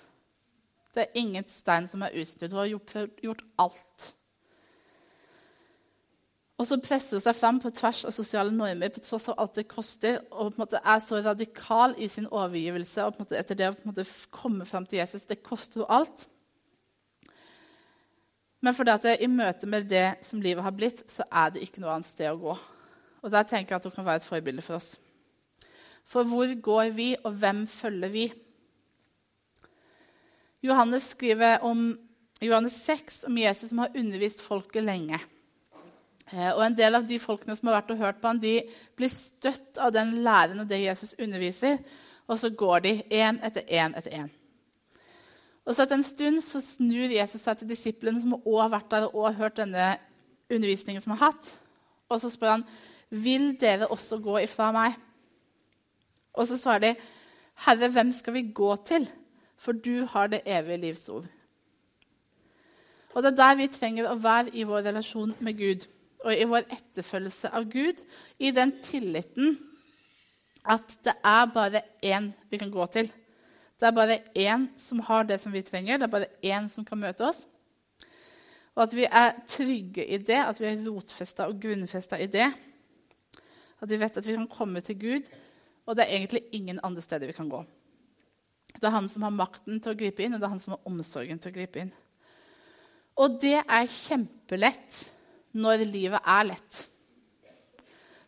Det 0.93 1.07
er 1.07 1.19
ingen 1.19 1.47
stein 1.49 1.89
som 1.89 2.05
er 2.05 2.13
usnudd. 2.21 2.53
Hun 2.53 2.61
har 2.61 3.09
gjort 3.25 3.43
alt. 3.59 4.13
Og 6.61 6.67
så 6.69 6.77
presser 6.77 7.17
hun 7.17 7.23
seg 7.23 7.37
fram 7.37 7.57
på 7.61 7.71
tvers 7.73 8.03
av 8.05 8.13
sosiale 8.13 8.53
normer 8.53 8.91
på 8.93 9.01
tross 9.03 9.25
av 9.31 9.39
alt 9.41 9.57
det 9.57 9.65
koster, 9.71 10.19
og 10.29 10.59
er 10.77 10.99
så 11.01 11.21
radikal 11.25 11.95
i 11.97 12.07
sin 12.11 12.27
overgivelse 12.29 13.07
og 13.07 13.33
etter 13.33 13.57
det 13.57 13.71
å 13.71 14.05
komme 14.31 14.67
fram 14.69 14.85
til 14.85 15.01
Jesus. 15.01 15.25
Det 15.25 15.41
koster 15.43 15.81
jo 15.81 15.89
alt. 15.89 16.27
Men 18.63 18.77
fordi 18.77 18.93
at 18.93 19.03
det, 19.03 19.17
i 19.19 19.27
møte 19.27 19.67
med 19.67 19.89
det 19.91 20.05
som 20.23 20.41
livet 20.41 20.63
har 20.63 20.75
blitt, 20.77 21.01
så 21.11 21.25
er 21.27 21.51
det 21.51 21.65
ikke 21.65 21.81
noe 21.83 21.97
annet 21.97 22.07
sted 22.07 22.29
å 22.29 22.39
gå. 22.39 22.53
Og 23.23 23.33
der 23.33 23.49
tenker 23.49 23.73
jeg 23.73 23.81
at 23.81 23.89
hun 23.89 23.95
kan 23.97 24.07
være 24.07 24.21
et 24.21 24.29
forbilde 24.29 24.63
for 24.63 24.77
oss. 24.77 24.93
For 26.07 26.27
hvor 26.27 26.53
går 26.61 26.93
vi, 26.95 27.09
og 27.23 27.35
hvem 27.41 27.65
følger 27.67 28.13
vi? 28.13 28.29
Johannes 30.63 31.09
skriver 31.11 31.65
om 31.65 31.89
Johannes 32.43 32.77
6 32.85 33.23
om 33.27 33.37
Jesus 33.37 33.71
som 33.71 33.83
har 33.83 33.95
undervist 33.99 34.43
folket 34.43 34.83
lenge. 34.83 35.19
Eh, 36.33 36.49
og 36.55 36.65
En 36.65 36.77
del 36.77 36.95
av 36.97 37.05
de 37.05 37.19
folkene 37.21 37.55
som 37.55 37.69
har 37.69 37.81
vært 37.81 37.91
og 37.93 37.99
hørt 38.01 38.21
på 38.21 38.31
han, 38.31 38.41
de 38.41 38.55
blir 38.97 39.11
støtt 39.11 39.77
av 39.77 39.93
den 39.93 40.15
læren 40.25 40.63
og 40.63 40.69
det 40.69 40.81
Jesus 40.81 41.13
underviser, 41.21 41.77
og 42.27 42.39
så 42.39 42.49
går 42.49 42.79
de 42.79 42.93
én 43.11 43.37
etter 43.45 43.67
én 43.69 43.93
etter 43.97 44.15
én. 44.23 44.31
Og 45.65 45.75
så 45.75 45.83
Etter 45.83 45.95
en 45.95 46.03
stund 46.03 46.41
så 46.41 46.59
snur 46.61 47.11
Jesus 47.11 47.41
seg 47.41 47.57
til 47.57 47.69
disiplene 47.69 48.19
som 48.21 48.33
også 48.33 48.61
har 48.61 48.73
vært 48.73 48.91
der 48.91 49.15
og 49.15 49.35
hørt 49.35 49.57
denne 49.57 49.97
undervisningen 50.51 51.01
som 51.01 51.13
har 51.15 51.31
hatt. 51.31 51.59
Og 52.09 52.19
så 52.21 52.29
spør 52.29 52.49
han, 52.49 52.63
'Vil 53.09 53.61
dere 53.61 53.87
også 53.87 54.17
gå 54.17 54.37
ifra 54.37 54.71
meg?' 54.71 54.99
Og 56.33 56.47
så 56.47 56.57
svarer 56.57 56.79
de, 56.79 56.95
'Herre, 57.55 57.87
hvem 57.87 58.11
skal 58.11 58.33
vi 58.33 58.51
gå 58.53 58.75
til?' 58.75 59.09
For 59.57 59.71
du 59.71 60.05
har 60.05 60.27
det 60.27 60.41
evige 60.45 60.77
livs 60.77 61.09
ord. 61.09 61.25
Og 63.15 63.23
Det 63.23 63.31
er 63.31 63.35
der 63.35 63.55
vi 63.55 63.67
trenger 63.67 64.09
å 64.09 64.15
være 64.15 64.49
i 64.53 64.63
vår 64.63 64.81
relasjon 64.81 65.35
med 65.39 65.57
Gud 65.57 65.87
og 66.23 66.33
i 66.35 66.47
vår 66.47 66.65
etterfølgelse 66.71 67.51
av 67.53 67.67
Gud, 67.71 67.99
i 68.39 68.51
den 68.55 68.71
tilliten 68.83 69.57
at 70.63 70.95
det 71.03 71.15
er 71.27 71.49
bare 71.51 71.83
én 72.05 72.31
vi 72.49 72.59
kan 72.61 72.71
gå 72.71 72.85
til. 72.91 73.09
Det 73.79 73.89
er 73.89 73.95
bare 73.95 74.19
én 74.39 74.69
som 74.79 75.01
har 75.03 75.25
det 75.27 75.41
som 75.41 75.51
vi 75.51 75.61
trenger. 75.61 75.97
Det 75.97 76.07
er 76.07 76.13
bare 76.13 76.31
én 76.43 76.69
som 76.71 76.85
kan 76.85 77.01
møte 77.01 77.25
oss. 77.27 77.41
Og 78.75 78.85
at 78.85 78.95
vi 78.95 79.03
er 79.05 79.33
trygge 79.47 80.05
i 80.05 80.17
det, 80.17 80.39
at 80.39 80.59
vi 80.61 80.69
er 80.69 80.85
rotfesta 80.87 81.49
og 81.49 81.59
grunnfesta 81.61 82.17
i 82.17 82.29
det. 82.31 82.47
At 83.81 83.91
vi 83.91 83.99
vet 83.99 84.17
at 84.17 84.27
vi 84.27 84.37
kan 84.37 84.47
komme 84.47 84.81
til 84.81 84.99
Gud, 84.99 85.27
og 85.85 85.97
det 85.97 86.05
er 86.05 86.15
egentlig 86.15 86.45
ingen 86.55 86.79
andre 86.83 87.01
steder 87.01 87.27
vi 87.27 87.35
kan 87.35 87.49
gå. 87.51 87.59
Det 88.73 88.87
er 88.87 88.95
han 88.95 89.09
som 89.09 89.27
har 89.27 89.35
makten 89.35 89.81
til 89.83 89.93
å 89.93 89.99
gripe 89.99 90.23
inn, 90.23 90.33
og 90.33 90.39
det 90.39 90.47
er 90.47 90.55
han 90.55 90.63
som 90.63 90.77
har 90.77 90.87
omsorgen 90.89 91.39
til 91.43 91.51
å 91.51 91.57
gripe 91.57 91.83
inn. 91.83 91.91
Og 93.19 93.35
det 93.41 93.59
er 93.61 93.91
kjempelett 93.91 95.01
når 95.53 95.85
livet 95.87 96.21
er 96.25 96.49
lett. 96.49 96.81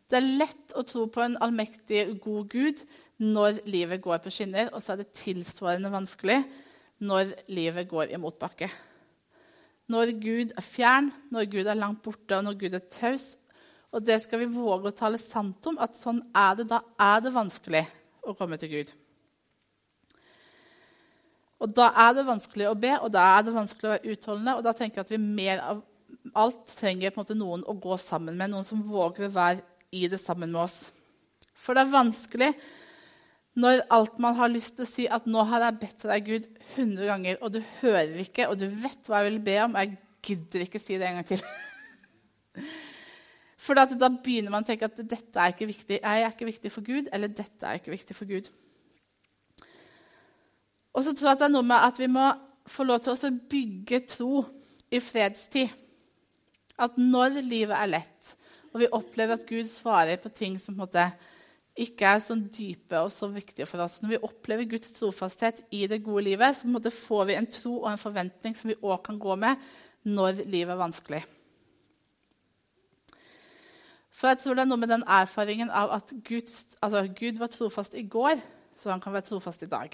Det 0.06 0.20
er 0.20 0.34
lett 0.44 0.76
å 0.78 0.84
tro 0.86 1.08
på 1.10 1.24
en 1.24 1.38
allmektig, 1.42 2.20
god 2.22 2.50
Gud 2.52 2.84
når 3.22 3.64
livet 3.70 4.04
går 4.04 4.22
på 4.22 4.34
skinner, 4.34 4.70
og 4.74 4.84
så 4.84 4.94
er 4.94 5.02
det 5.02 5.16
tilsvarende 5.18 5.92
vanskelig 5.94 6.42
når 7.06 7.34
livet 7.52 7.90
går 7.90 8.14
i 8.14 8.20
motbakke. 8.22 8.70
Når 9.92 10.14
Gud 10.22 10.54
er 10.58 10.66
fjern, 10.66 11.10
når 11.34 11.50
Gud 11.52 11.70
er 11.70 11.78
langt 11.78 12.04
borte, 12.06 12.38
og 12.38 12.46
når 12.46 12.60
Gud 12.62 12.78
er 12.78 12.86
taus. 12.90 13.34
Og 13.94 14.04
det 14.06 14.20
skal 14.24 14.42
vi 14.42 14.52
våge 14.52 14.90
å 14.90 14.98
tale 14.98 15.20
sant 15.22 15.66
om, 15.70 15.78
at 15.82 15.98
sånn 15.98 16.24
er 16.36 16.58
det. 16.60 16.68
Da 16.72 16.82
er 17.02 17.22
det 17.26 17.34
vanskelig 17.36 17.84
å 18.26 18.34
komme 18.38 18.58
til 18.62 18.74
Gud. 18.74 18.94
Og 21.62 21.72
da 21.72 21.92
er 22.04 22.16
det 22.18 22.26
vanskelig 22.28 22.68
å 22.70 22.78
be, 22.78 22.96
og 23.00 23.14
da 23.14 23.28
er 23.38 23.46
det 23.46 23.54
vanskelig 23.56 23.88
å 23.88 23.94
være 23.94 24.16
utholdende. 24.16 24.56
Og 24.58 24.66
da 24.66 24.74
tenker 24.76 25.00
jeg 25.00 25.08
at 25.08 25.14
vi 25.14 25.22
mer 25.22 25.62
av 25.64 25.84
alt 26.36 26.66
trenger 26.76 27.14
på 27.14 27.20
en 27.20 27.24
måte 27.24 27.38
noen 27.38 27.66
å 27.68 27.76
gå 27.80 27.98
sammen 28.02 28.38
med, 28.38 28.52
noen 28.52 28.68
som 28.68 28.84
våger 28.88 29.28
å 29.28 29.36
være 29.36 29.64
i 29.96 30.08
det 30.12 30.20
sammen 30.22 30.52
med 30.52 30.66
oss. 30.66 30.80
For 31.56 31.76
det 31.76 31.86
er 31.86 31.94
vanskelig 31.94 32.52
når 33.56 33.86
alt 33.96 34.18
man 34.20 34.36
har 34.36 34.52
lyst 34.52 34.76
til 34.76 34.84
å 34.84 34.90
si 34.90 35.06
at 35.08 35.28
'nå 35.28 35.46
har 35.48 35.64
jeg 35.64 35.80
bedt 35.80 36.04
deg, 36.04 36.26
Gud, 36.26 36.48
100 36.76 37.06
ganger', 37.08 37.38
og 37.42 37.54
du 37.54 37.62
hører 37.82 38.20
ikke, 38.20 38.50
og 38.50 38.60
du 38.60 38.68
vet 38.68 39.08
hva 39.08 39.24
jeg 39.24 39.32
vil 39.32 39.46
be 39.46 39.56
om, 39.64 39.76
og 39.76 39.80
jeg 39.80 39.98
gidder 40.28 40.66
ikke 40.66 40.80
si 40.80 40.98
det 41.00 41.08
en 41.08 41.22
gang 41.22 41.28
til. 41.30 41.42
For 43.66 43.74
da 43.74 43.88
begynner 43.88 44.52
man 44.52 44.66
å 44.66 44.68
tenke 44.68 44.86
at 44.86 45.00
dette 45.00 45.40
er 45.40 45.56
ikke 45.56 45.72
viktig. 45.72 45.98
Jeg 46.04 46.22
er 46.22 46.30
ikke 46.30 46.46
viktig 46.46 46.72
for 46.72 46.86
Gud, 46.86 47.08
eller 47.12 47.32
dette 47.34 47.66
er 47.66 47.80
ikke 47.80 47.96
viktig 47.96 48.16
for 48.16 48.30
Gud. 48.30 48.52
Og 50.94 51.04
så 51.04 51.16
tror 51.16 51.32
jeg 51.32 51.38
at 51.38 51.42
det 51.42 51.48
er 51.48 51.56
noe 51.56 51.66
med 51.66 51.88
at 51.88 51.98
vi 52.00 52.08
må 52.12 52.28
få 52.70 52.86
lov 52.86 53.02
til 53.02 53.16
å 53.16 53.32
bygge 53.50 54.00
tro 54.12 54.44
i 54.94 55.02
fredstid. 55.02 55.74
At 56.82 56.98
når 57.00 57.40
livet 57.42 57.76
er 57.78 57.92
lett, 57.92 58.36
og 58.74 58.82
vi 58.84 58.92
opplever 58.92 59.38
at 59.38 59.48
Gud 59.48 59.70
svarer 59.72 60.20
på 60.20 60.32
ting 60.36 60.58
som 60.60 60.76
på 60.76 60.84
måte 60.84 61.08
ikke 61.76 62.08
er 62.08 62.22
så 62.24 62.36
dype 62.40 63.00
og 63.04 63.12
så 63.12 63.28
viktige 63.32 63.68
for 63.68 63.84
oss. 63.84 63.98
Når 64.02 64.14
vi 64.14 64.24
opplever 64.24 64.68
Guds 64.72 64.94
trofasthet 64.96 65.62
i 65.76 65.86
det 65.92 66.02
gode 66.04 66.24
livet, 66.30 66.56
så 66.56 66.92
får 66.92 67.26
vi 67.28 67.36
en 67.36 67.50
tro 67.52 67.82
og 67.82 67.90
en 67.92 68.00
forventning 68.00 68.56
som 68.56 68.72
vi 68.72 68.80
òg 68.80 69.02
kan 69.04 69.20
gå 69.20 69.36
med 69.40 69.60
når 70.08 70.46
livet 70.46 70.72
er 70.72 70.80
vanskelig. 70.80 71.24
For 74.16 74.32
jeg 74.32 74.40
tror 74.40 74.56
det 74.56 74.64
er 74.64 74.70
noe 74.70 74.80
med 74.80 74.94
den 74.94 75.04
erfaringen 75.04 75.72
av 75.76 75.92
at 75.98 76.14
Guds, 76.24 76.78
altså 76.80 77.04
Gud 77.12 77.42
var 77.42 77.52
trofast 77.52 77.98
i 78.00 78.06
går, 78.08 78.40
så 78.80 78.94
han 78.94 79.04
kan 79.04 79.16
være 79.16 79.28
trofast 79.28 79.66
i 79.66 79.72
dag. 79.72 79.92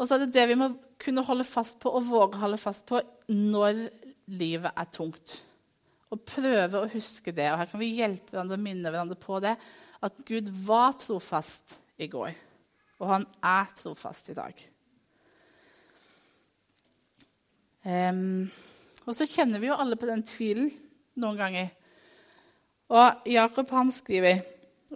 Og 0.00 0.08
så 0.08 0.16
er 0.16 0.24
det 0.24 0.32
det 0.32 0.46
vi 0.48 0.56
må 0.56 0.70
kunne 1.00 1.24
holde 1.26 1.44
fast 1.44 1.76
på 1.82 1.92
og 1.92 2.06
våge 2.08 2.38
å 2.38 2.44
holde 2.46 2.60
fast 2.60 2.86
på 2.88 3.02
når 3.28 3.82
livet 4.30 4.74
er 4.76 4.90
tungt. 4.92 5.36
Og 6.10 6.22
prøve 6.26 6.80
å 6.80 6.90
huske 6.90 7.34
det. 7.34 7.48
Og 7.52 7.60
her 7.60 7.70
kan 7.70 7.82
vi 7.82 7.92
hjelpe 7.98 8.34
hverandre 8.34 8.58
og 8.58 8.64
minne 8.64 8.90
hverandre 8.90 9.18
på 9.20 9.38
det 9.44 9.54
at 10.00 10.20
Gud 10.26 10.48
var 10.64 10.96
trofast 10.96 11.76
i 12.00 12.08
går, 12.08 12.32
og 13.00 13.10
han 13.10 13.26
er 13.44 13.72
trofast 13.76 14.30
i 14.32 14.36
dag. 14.38 14.62
Um, 17.84 18.48
og 19.08 19.16
så 19.16 19.26
kjenner 19.28 19.60
vi 19.60 19.68
jo 19.68 19.76
alle 19.76 19.96
på 20.00 20.08
den 20.08 20.24
tvilen 20.24 20.70
noen 21.20 21.38
ganger. 21.38 21.70
Og 22.90 23.28
Jakob 23.30 23.70
han 23.76 23.92
skriver, 23.94 24.40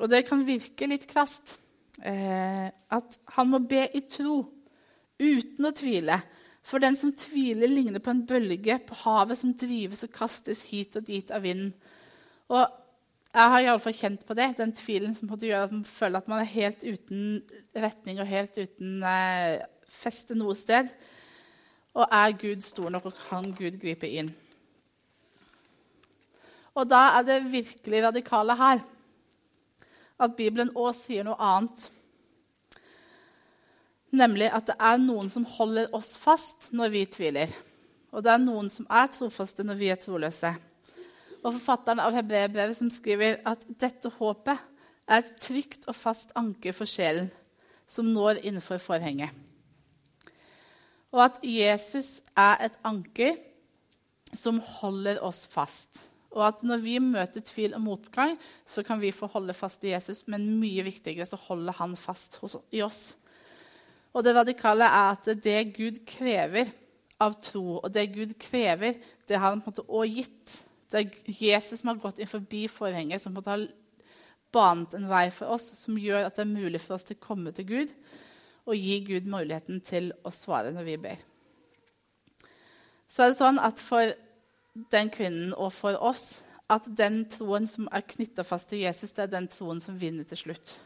og 0.00 0.10
det 0.10 0.24
kan 0.26 0.42
virke 0.46 0.88
litt 0.90 1.06
kvast, 1.10 1.58
eh, 2.02 2.66
at 2.66 3.18
han 3.36 3.50
må 3.52 3.60
be 3.62 3.84
i 3.94 4.02
tro 4.10 4.40
uten 5.20 5.68
å 5.68 5.72
tvile. 5.76 6.18
For 6.64 6.80
den 6.80 6.96
som 6.96 7.12
tviler, 7.12 7.68
ligner 7.68 8.00
på 8.00 8.12
en 8.14 8.24
bølge 8.26 8.78
på 8.88 8.96
havet 9.02 9.38
som 9.38 9.52
drives 9.60 10.04
og 10.06 10.14
kastes 10.14 10.64
hit 10.70 10.96
og 10.96 11.04
dit 11.06 11.30
av 11.34 11.44
vinden. 11.44 11.74
Og 12.48 12.64
jeg 13.34 13.50
har 13.50 13.64
iallfall 13.64 13.96
kjent 13.98 14.22
på 14.24 14.36
det, 14.38 14.52
den 14.60 14.72
tvilen 14.76 15.14
som 15.16 15.28
gjør 15.28 15.66
at 15.66 15.74
man 15.74 15.84
føler 15.84 16.22
at 16.22 16.30
man 16.30 16.40
er 16.40 16.52
helt 16.52 16.84
uten 16.86 17.42
retning 17.74 18.20
og 18.22 18.30
helt 18.30 18.56
uten 18.56 19.02
eh, 19.02 19.64
feste 19.90 20.36
noe 20.38 20.54
sted. 20.56 20.88
Og 21.94 22.06
er 22.06 22.38
Gud 22.38 22.62
stor 22.64 22.90
nok, 22.94 23.10
og 23.10 23.18
kan 23.26 23.50
Gud 23.58 23.76
gripe 23.82 24.08
inn? 24.08 24.30
Og 26.74 26.88
da 26.90 27.02
er 27.18 27.26
det 27.26 27.52
virkelig 27.52 28.02
radikale 28.06 28.56
her 28.58 28.80
at 30.24 30.36
Bibelen 30.38 30.72
òg 30.78 30.94
sier 30.96 31.26
noe 31.26 31.38
annet. 31.42 31.88
Nemlig 34.14 34.50
at 34.54 34.68
det 34.70 34.76
er 34.78 35.00
noen 35.02 35.30
som 35.32 35.46
holder 35.56 35.90
oss 35.96 36.14
fast 36.22 36.70
når 36.76 36.92
vi 36.94 37.06
tviler. 37.10 37.50
Og 38.14 38.22
det 38.22 38.30
er 38.30 38.42
noen 38.42 38.70
som 38.70 38.86
er 38.86 39.10
trofaste 39.10 39.66
når 39.66 39.80
vi 39.80 39.90
er 39.90 39.98
troløse 39.98 40.54
og 41.44 41.52
forfatteren 41.58 42.00
av 42.00 42.14
Hebreerbrevet 42.16 42.78
som 42.78 42.90
skriver 42.92 43.42
at 43.48 43.64
dette 43.80 44.10
håpet 44.16 44.60
er 45.04 45.20
et 45.20 45.34
trygt 45.40 45.84
og 45.90 45.96
fast 45.96 46.32
anker 46.38 46.72
for 46.76 46.88
sjelen 46.88 47.28
som 47.90 48.08
når 48.08 48.40
innenfor 48.40 48.80
forhenget. 48.80 49.28
Og 51.12 51.20
at 51.26 51.36
Jesus 51.46 52.22
er 52.32 52.64
et 52.64 52.78
anker 52.88 53.36
som 54.34 54.56
holder 54.80 55.20
oss 55.22 55.44
fast. 55.52 56.08
Og 56.34 56.42
at 56.48 56.64
når 56.66 56.80
vi 56.82 56.96
møter 56.98 57.44
tvil 57.44 57.76
og 57.76 57.84
motgang, 57.84 58.32
så 58.66 58.82
kan 58.82 58.98
vi 58.98 59.12
få 59.14 59.28
holde 59.30 59.54
fast 59.54 59.84
i 59.84 59.92
Jesus, 59.92 60.24
men 60.26 60.48
mye 60.58 60.82
viktigere 60.82 61.28
så 61.28 61.38
holder 61.38 61.76
han 61.78 61.94
fast 61.94 62.40
hos, 62.40 62.56
i 62.72 62.82
oss. 62.82 63.12
Og 64.14 64.24
det 64.24 64.34
radikale 64.36 64.86
er 64.86 65.14
at 65.16 65.30
det 65.42 65.60
Gud 65.74 66.02
krever 66.06 66.70
av 67.22 67.34
tro, 67.42 67.80
og 67.80 67.88
det 67.94 68.12
Gud 68.14 68.34
krever, 68.40 68.98
det 69.28 69.38
har 69.38 69.50
han 69.50 69.62
på 69.62 69.70
en 69.70 69.74
måte 69.74 69.86
også 69.88 70.12
gitt. 70.12 70.58
Det 70.90 71.00
er 71.00 71.40
Jesus 71.40 71.80
som 71.80 71.90
har 71.90 72.02
gått 72.02 72.20
inn 72.22 72.30
forbi 72.30 72.66
forhenget, 72.70 73.22
som 73.22 73.34
på 73.34 73.40
en 73.40 73.42
måte 73.42 73.54
har 73.54 73.66
banet 74.54 74.94
en 74.94 75.08
vei 75.10 75.26
for 75.34 75.56
oss, 75.56 75.66
som 75.80 75.98
gjør 75.98 76.28
at 76.28 76.36
det 76.36 76.44
er 76.44 76.52
mulig 76.52 76.80
for 76.82 76.96
oss 76.96 77.06
til 77.06 77.18
å 77.18 77.24
komme 77.26 77.54
til 77.54 77.66
Gud 77.68 77.94
og 78.64 78.78
gi 78.78 79.00
Gud 79.04 79.26
muligheten 79.28 79.82
til 79.84 80.12
å 80.24 80.32
svare 80.32 80.70
når 80.72 80.86
vi 80.86 80.96
ber. 81.02 81.18
Så 83.10 83.24
er 83.24 83.32
det 83.32 83.40
sånn 83.40 83.60
at 83.60 83.82
for 83.82 84.14
den 84.94 85.10
kvinnen 85.12 85.52
og 85.52 85.72
for 85.76 85.98
oss 86.00 86.42
at 86.72 86.86
den 86.88 87.24
troen 87.30 87.68
som 87.68 87.90
er 87.92 88.06
knytta 88.08 88.44
fast 88.46 88.70
til 88.70 88.80
Jesus, 88.86 89.12
det 89.12 89.26
er 89.26 89.34
den 89.34 89.50
troen 89.52 89.82
som 89.84 89.98
vinner 90.00 90.24
til 90.28 90.40
slutt. 90.46 90.78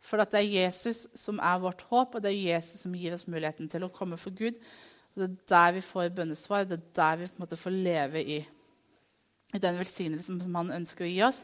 For 0.00 0.20
det 0.20 0.38
er 0.38 0.48
Jesus 0.48 1.04
som 1.18 1.40
er 1.44 1.60
vårt 1.60 1.82
håp, 1.90 2.14
og 2.16 2.24
det 2.24 2.32
er 2.32 2.54
Jesus 2.56 2.84
som 2.84 2.94
gir 2.96 3.14
oss 3.14 3.28
muligheten 3.28 3.68
til 3.68 3.84
å 3.84 3.92
komme 3.92 4.16
for 4.20 4.32
Gud. 4.36 4.56
Og 5.12 5.22
Det 5.22 5.26
er 5.28 5.48
der 5.52 5.74
vi 5.76 5.84
får 5.84 6.14
bønnesvar, 6.16 6.64
det 6.64 6.78
er 6.78 6.86
der 6.96 7.20
vi 7.20 7.28
på 7.28 7.36
en 7.36 7.44
måte 7.44 7.58
får 7.60 7.74
leve 7.74 8.22
i, 8.22 8.38
i 9.54 9.60
den 9.60 9.78
velsignelsen 9.80 10.40
som 10.40 10.56
han 10.56 10.72
ønsker 10.80 11.04
å 11.04 11.10
gi 11.10 11.20
oss. 11.26 11.42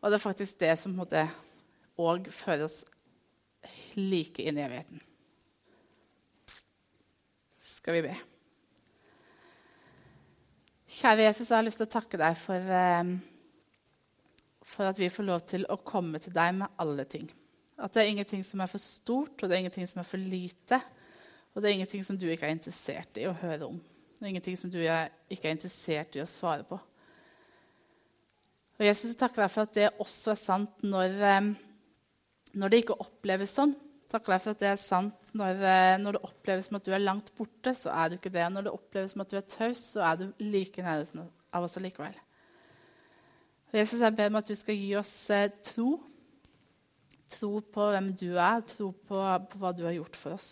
Og 0.00 0.10
det 0.10 0.18
er 0.18 0.26
faktisk 0.26 0.58
det 0.60 0.74
som 0.78 0.92
på 0.92 0.98
en 0.98 1.02
måte 1.04 1.24
òg 2.00 2.28
fører 2.32 2.66
oss 2.66 2.82
like 3.96 4.44
inn 4.44 4.58
i 4.60 4.64
evigheten. 4.64 5.00
Skal 7.60 7.96
vi 7.96 8.06
be. 8.10 8.14
Kjære 10.90 11.28
Jesus, 11.28 11.48
jeg 11.48 11.56
har 11.56 11.64
lyst 11.64 11.78
til 11.80 11.86
å 11.86 11.94
takke 11.94 12.18
deg 12.20 12.36
for, 12.36 12.72
eh, 12.76 13.12
for 14.66 14.90
at 14.90 14.98
vi 14.98 15.08
får 15.08 15.24
lov 15.24 15.44
til 15.46 15.64
å 15.70 15.78
komme 15.80 16.18
til 16.18 16.34
deg 16.34 16.56
med 16.60 16.68
alle 16.82 17.04
ting. 17.08 17.30
At 17.80 17.94
det 17.94 18.02
er 18.02 18.12
ingenting 18.12 18.42
som 18.44 18.60
er 18.60 18.68
for 18.68 18.82
stort, 18.82 19.38
og 19.40 19.48
det 19.48 19.56
er 19.56 19.64
ingenting 19.64 19.88
som 19.88 20.02
er 20.02 20.08
for 20.08 20.20
lite. 20.20 20.80
Og 21.54 21.62
det 21.62 21.70
er 21.70 21.78
ingenting 21.78 22.04
som 22.06 22.18
du 22.20 22.28
ikke 22.28 22.46
er 22.46 22.54
interessert 22.54 23.18
i 23.18 23.26
å 23.26 23.36
høre 23.40 23.70
om. 23.70 23.80
Det 24.20 24.26
er 24.26 24.34
ingenting 24.34 24.58
som 24.60 24.70
du 24.70 24.78
ikke 24.82 25.48
er 25.48 25.54
interessert 25.56 26.16
i 26.18 26.22
å 26.22 26.28
svare 26.28 26.66
på. 26.68 26.76
Og 28.80 28.86
Jesus, 28.86 29.16
takker 29.16 29.44
deg 29.44 29.52
for 29.52 29.68
at 29.68 29.76
det 29.76 29.88
også 30.00 30.32
er 30.32 30.40
sant 30.40 30.84
når, 30.84 31.16
eh, 31.24 31.48
når 32.56 32.72
det 32.72 32.82
ikke 32.82 33.00
oppleves 33.00 33.52
sånn. 33.56 33.74
Takker 34.10 34.34
deg 34.34 34.44
for 34.44 34.56
at 34.56 34.62
det 34.62 34.70
er 34.70 34.80
sant 34.80 35.34
når, 35.36 35.60
eh, 35.68 35.96
når, 36.00 36.16
det 36.16 36.22
oppleves 36.24 36.68
som 36.68 36.78
at 36.78 36.86
du 36.86 36.94
er 36.96 37.02
langt 37.04 37.28
borte, 37.36 37.74
så 37.76 37.92
er 37.92 38.08
du 38.08 38.16
ikke 38.16 38.32
det. 38.32 38.46
Når 38.52 38.66
det 38.66 38.72
oppleves 38.72 39.12
som 39.12 39.24
at 39.24 39.32
du 39.32 39.36
er 39.36 39.48
taus, 39.48 39.84
så 39.94 40.04
er 40.08 40.16
du 40.20 40.24
like 40.42 40.82
nær 40.82 41.04
av 41.52 41.66
oss 41.66 41.76
allikevel. 41.76 42.16
Og 43.70 43.78
Jesus, 43.78 44.00
jeg 44.00 44.16
ber 44.16 44.32
om 44.32 44.40
at 44.40 44.48
du 44.48 44.56
skal 44.58 44.80
gi 44.80 44.94
oss 44.98 45.12
eh, 45.30 45.52
tro. 45.62 45.92
Tro 47.30 47.60
på 47.62 47.86
hvem 47.92 48.10
du 48.18 48.32
er, 48.34 48.64
tro 48.66 48.90
på, 48.92 49.20
på 49.52 49.60
hva 49.62 49.70
du 49.76 49.84
har 49.86 49.94
gjort 49.94 50.18
for 50.18 50.34
oss. 50.34 50.50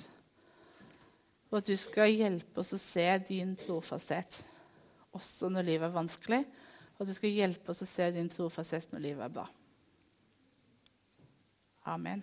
Og 1.51 1.61
at 1.61 1.69
du 1.69 1.75
skal 1.81 2.13
hjelpe 2.13 2.63
oss 2.63 2.75
å 2.77 2.81
se 2.81 3.07
din 3.29 3.57
trofasthet 3.59 4.39
også 5.17 5.49
når 5.51 5.67
livet 5.67 5.89
er 5.89 5.95
vanskelig. 5.95 6.41
Og 6.97 7.05
at 7.05 7.11
du 7.11 7.15
skal 7.17 7.35
hjelpe 7.35 7.73
oss 7.73 7.83
å 7.83 7.89
se 7.89 8.11
din 8.15 8.31
trofasthet 8.31 8.93
når 8.93 9.05
livet 9.05 9.25
er 9.27 9.35
bra. 9.39 9.47
Amen. 11.89 12.23